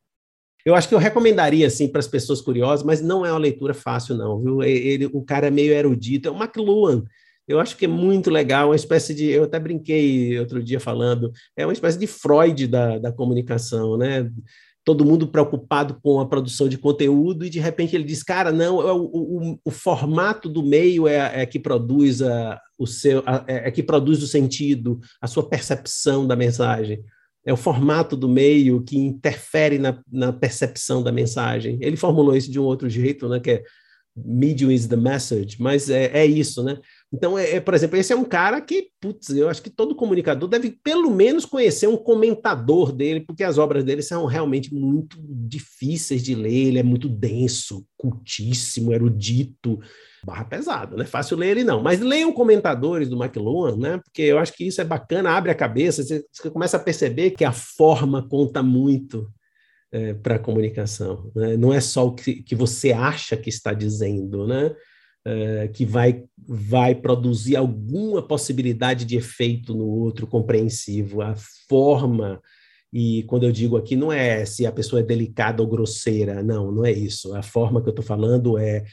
Eu 0.66 0.74
acho 0.74 0.88
que 0.88 0.96
eu 0.96 1.00
recomendaria, 1.00 1.68
assim, 1.68 1.86
para 1.86 2.00
as 2.00 2.08
pessoas 2.08 2.40
curiosas, 2.40 2.86
mas 2.86 3.02
não 3.02 3.26
é 3.26 3.32
uma 3.34 3.40
leitura 3.40 3.74
fácil, 3.74 4.16
não, 4.16 4.42
viu? 4.42 4.64
Ele, 4.64 5.08
o 5.08 5.22
cara 5.22 5.48
é 5.48 5.52
meio 5.52 5.74
erudito, 5.74 6.30
é 6.30 6.32
o 6.32 6.42
McLuhan. 6.42 7.04
Eu 7.46 7.60
acho 7.60 7.76
que 7.76 7.84
é 7.84 7.90
muito 7.90 8.30
legal, 8.30 8.70
uma 8.70 8.76
espécie 8.76 9.14
de. 9.14 9.26
Eu 9.26 9.44
até 9.44 9.60
brinquei 9.60 10.40
outro 10.40 10.64
dia 10.64 10.80
falando, 10.80 11.30
é 11.58 11.66
uma 11.66 11.74
espécie 11.74 12.00
de 12.00 12.08
Freud 12.08 12.68
da, 12.68 13.00
da 13.00 13.12
comunicação, 13.12 13.98
né? 13.98 14.32
Todo 14.84 15.06
mundo 15.06 15.28
preocupado 15.28 16.00
com 16.02 16.20
a 16.20 16.28
produção 16.28 16.68
de 16.68 16.78
conteúdo, 16.78 17.46
e 17.46 17.50
de 17.50 17.60
repente 17.60 17.96
ele 17.96 18.04
diz, 18.04 18.24
cara, 18.24 18.52
não, 18.52 18.82
é 18.82 18.92
o, 18.92 19.04
o, 19.04 19.60
o 19.64 19.72
formato 19.72 20.50
do 20.50 20.64
meio 20.64 21.08
é, 21.08 21.42
é 21.42 21.46
que 21.46 21.60
produz 21.60 22.22
a, 22.22 22.60
o 22.78 22.88
seu, 22.88 23.22
a, 23.26 23.44
é, 23.48 23.68
é 23.68 23.72
que 23.72 23.84
produz 23.84 24.24
o 24.24 24.28
sentido, 24.28 25.00
a 25.22 25.28
sua 25.28 25.48
percepção 25.48 26.26
da 26.26 26.36
mensagem. 26.36 27.04
É 27.46 27.54
o 27.54 27.58
formato 27.58 28.16
do 28.16 28.30
meio 28.30 28.84
que 28.84 28.98
interfere 28.98 29.80
na, 29.80 30.00
na 30.12 30.32
percepção 30.32 31.02
da 31.02 31.12
mensagem. 31.12 31.78
Ele 31.82 31.98
formulou 31.98 32.36
isso 32.36 32.52
de 32.52 32.60
um 32.60 32.64
outro 32.64 32.90
jeito, 32.90 33.28
né, 33.30 33.40
que 33.40 33.52
é 33.52 33.64
medium 34.16 34.70
is 34.72 34.88
the 34.88 34.96
message, 34.96 35.58
mas 35.60 35.90
é, 35.90 36.12
é 36.14 36.26
isso, 36.26 36.64
né? 36.64 36.80
Então, 37.14 37.38
é, 37.38 37.56
é, 37.56 37.60
por 37.60 37.74
exemplo, 37.74 37.98
esse 37.98 38.12
é 38.12 38.16
um 38.16 38.24
cara 38.24 38.60
que, 38.62 38.90
putz, 39.00 39.30
eu 39.30 39.50
acho 39.50 39.62
que 39.62 39.70
todo 39.70 39.96
comunicador 39.96 40.50
deve 40.50 40.72
pelo 40.84 41.10
menos 41.12 41.46
conhecer 41.46 41.88
um 41.88 41.98
comentador 41.98 42.92
dele, 42.92 43.22
porque 43.22 43.44
as 43.44 43.58
obras 43.58 43.84
dele 43.84 44.02
são 44.02 44.26
realmente 44.26 44.74
muito 44.74 45.18
difíceis 45.20 46.24
de 46.24 46.36
ler, 46.36 46.68
ele 46.68 46.80
é 46.80 46.84
muito 46.84 47.10
denso, 47.10 47.86
cultíssimo, 47.98 48.94
erudito, 48.94 49.80
barra 50.24 50.46
pesada, 50.46 50.96
não 50.96 51.04
é 51.04 51.08
fácil 51.08 51.38
ler 51.38 51.52
ele 51.52 51.64
não. 51.64 51.82
Mas 51.82 52.00
leiam 52.00 52.32
comentadores 52.32 53.10
do 53.10 53.22
McLuhan, 53.22 53.78
né? 53.78 53.98
Porque 54.04 54.22
eu 54.22 54.38
acho 54.38 54.54
que 54.54 54.66
isso 54.66 54.80
é 54.82 54.86
bacana, 54.86 55.32
abre 55.32 55.52
a 55.52 55.56
cabeça, 55.56 56.04
você, 56.04 56.24
você 56.32 56.50
começa 56.50 56.78
a 56.78 56.82
perceber 56.82 57.32
que 57.32 57.44
a 57.44 57.52
forma 57.52 58.28
conta 58.28 58.62
muito 58.62 59.28
é, 59.92 60.14
para 60.14 60.36
a 60.36 60.40
comunicação. 60.40 61.32
Né? 61.36 61.58
Não 61.58 61.74
é 61.74 61.82
só 61.82 62.08
o 62.08 62.16
que, 62.16 62.42
que 62.42 62.56
você 62.56 62.92
acha 62.92 63.36
que 63.36 63.50
está 63.50 63.74
dizendo, 63.74 64.48
né? 64.48 64.74
É, 65.24 65.68
que 65.68 65.86
vai, 65.86 66.24
vai 66.36 66.96
produzir 66.96 67.56
alguma 67.56 68.26
possibilidade 68.26 69.06
de 69.06 69.18
efeito 69.18 69.76
no 69.76 69.86
outro 69.86 70.26
compreensivo. 70.26 71.22
A 71.22 71.36
forma, 71.70 72.42
e 72.92 73.22
quando 73.24 73.44
eu 73.44 73.52
digo 73.52 73.78
aqui, 73.78 73.96
não 73.96 74.12
é 74.12 74.46
se 74.46 74.66
a 74.66 74.72
pessoa 74.72 75.00
é 75.00 75.04
delicada 75.04 75.62
ou 75.62 75.70
grosseira, 75.70 76.42
não, 76.42 76.72
não 76.72 76.84
é 76.84 76.92
isso. 76.92 77.36
A 77.36 77.44
forma 77.44 77.84
que 77.84 77.88
eu 77.88 77.92
estou 77.92 78.04
falando 78.04 78.58
é, 78.58 78.84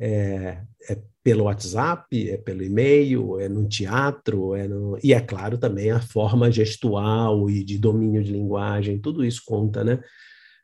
é, 0.00 0.60
é, 0.90 0.98
pelo 1.22 1.44
WhatsApp, 1.44 2.30
é 2.30 2.36
pelo 2.36 2.62
e-mail, 2.62 3.38
é 3.38 3.48
no 3.48 3.68
teatro, 3.68 4.54
é 4.54 4.66
no... 4.66 4.98
e 5.02 5.12
é 5.12 5.20
claro 5.20 5.56
também 5.56 5.90
a 5.90 6.00
forma 6.00 6.50
gestual 6.50 7.48
e 7.48 7.64
de 7.64 7.78
domínio 7.78 8.22
de 8.22 8.32
linguagem, 8.32 8.98
tudo 8.98 9.24
isso 9.24 9.42
conta, 9.44 9.84
né? 9.84 10.00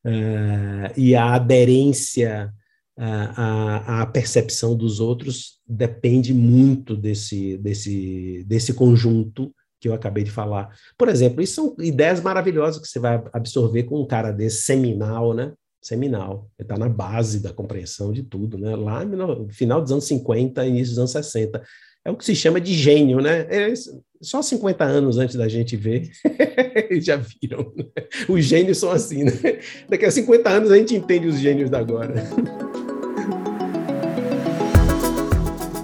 Uh, 0.07 0.93
e 0.97 1.15
a 1.15 1.35
aderência 1.35 2.53
à, 2.97 4.03
à, 4.03 4.07
percepção 4.07 4.77
dos 4.77 5.01
outros 5.01 5.59
depende 5.67 6.35
muito 6.35 6.97
desse, 6.97 7.57
desse, 7.59 8.45
desse 8.47 8.75
conjunto 8.75 9.53
que 9.81 9.89
eu 9.89 9.95
acabei 9.95 10.23
de 10.23 10.31
falar. 10.31 10.71
Por 10.97 11.09
exemplo, 11.09 11.43
isso 11.43 11.55
são 11.55 11.77
ideias 11.81 12.21
maravilhosas 12.21 12.81
que 12.81 12.87
você 12.87 13.01
vai 13.01 13.23
absorver 13.33 13.85
com 13.85 14.01
um 14.01 14.07
cara 14.07 14.31
desse 14.31 14.63
seminal, 14.63 15.35
né? 15.35 15.53
Seminal. 15.83 16.49
Ele 16.57 16.67
está 16.67 16.79
na 16.79 16.89
base 16.89 17.41
da 17.41 17.53
compreensão 17.53 18.13
de 18.13 18.23
tudo, 18.23 18.57
né? 18.57 18.77
Lá 18.77 19.05
no 19.05 19.49
final 19.51 19.81
dos 19.81 19.91
anos 19.91 20.05
50, 20.05 20.65
início 20.67 20.91
dos 20.91 20.99
anos 20.99 21.11
60 21.11 21.63
é 22.05 22.11
o 22.11 22.17
que 22.17 22.25
se 22.25 22.35
chama 22.35 22.61
de 22.61 22.75
gênio, 22.75 23.21
né? 23.21 23.47
É 23.49 23.73
só 24.21 24.43
50 24.43 24.85
anos 24.85 25.19
antes 25.19 25.37
da 25.37 25.49
gente 25.49 25.77
ver, 25.77 26.11
já 27.01 27.17
viram. 27.17 27.73
Né? 27.77 27.85
Os 28.29 28.45
gênios 28.45 28.79
são 28.79 28.91
assim, 28.91 29.25
né? 29.25 29.33
Daqui 29.89 30.05
a 30.05 30.11
50 30.11 30.49
anos 30.49 30.71
a 30.71 30.77
gente 30.77 30.95
entende 30.95 31.27
os 31.29 31.39
gênios 31.39 31.71
da 31.71 31.79
agora. 31.79 32.15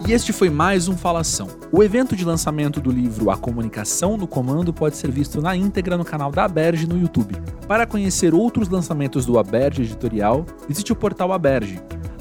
E 0.08 0.12
este 0.12 0.32
foi 0.32 0.48
mais 0.48 0.88
um 0.88 0.96
Falação. 0.96 1.48
O 1.70 1.82
evento 1.82 2.16
de 2.16 2.24
lançamento 2.24 2.80
do 2.80 2.90
livro 2.90 3.30
A 3.30 3.36
Comunicação 3.36 4.16
no 4.16 4.26
Comando 4.26 4.72
pode 4.72 4.96
ser 4.96 5.10
visto 5.10 5.42
na 5.42 5.54
íntegra 5.54 5.98
no 5.98 6.04
canal 6.04 6.32
da 6.32 6.44
Aberge 6.44 6.86
no 6.86 6.98
YouTube. 6.98 7.36
Para 7.66 7.86
conhecer 7.86 8.32
outros 8.32 8.70
lançamentos 8.70 9.26
do 9.26 9.38
Aberge 9.38 9.82
Editorial, 9.82 10.46
visite 10.66 10.92
o 10.92 10.96
portal 10.96 11.30
Aberge 11.30 11.78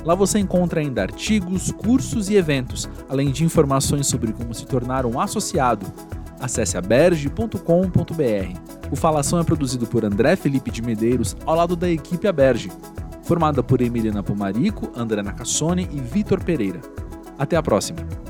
Lá 0.08 0.16
você 0.16 0.40
encontra 0.40 0.80
ainda 0.80 1.02
artigos, 1.02 1.70
cursos 1.70 2.30
e 2.30 2.36
eventos, 2.36 2.88
além 3.10 3.30
de 3.30 3.44
informações 3.44 4.08
sobre 4.08 4.32
como 4.32 4.54
se 4.54 4.66
tornar 4.66 5.06
um 5.06 5.20
associado. 5.20 5.86
Acesse 6.40 6.78
aberge.com.br. 6.78 7.60
O 8.90 8.96
Falação 8.96 9.38
é 9.38 9.44
produzido 9.44 9.86
por 9.86 10.06
André 10.06 10.38
Felipe 10.38 10.72
de 10.72 10.82
Medeiros, 10.82 11.36
ao 11.46 11.56
lado 11.56 11.76
da 11.76 11.90
equipe 11.90 12.26
Aberge, 12.26 12.72
formada 13.24 13.62
por 13.62 13.82
Emiliana 13.82 14.24
Pomarico, 14.24 14.90
André 14.96 15.22
Nacassone 15.22 15.90
e 15.92 16.00
Vitor 16.00 16.42
Pereira. 16.42 16.80
Até 17.38 17.58
a 17.58 17.62
próxima! 17.62 18.27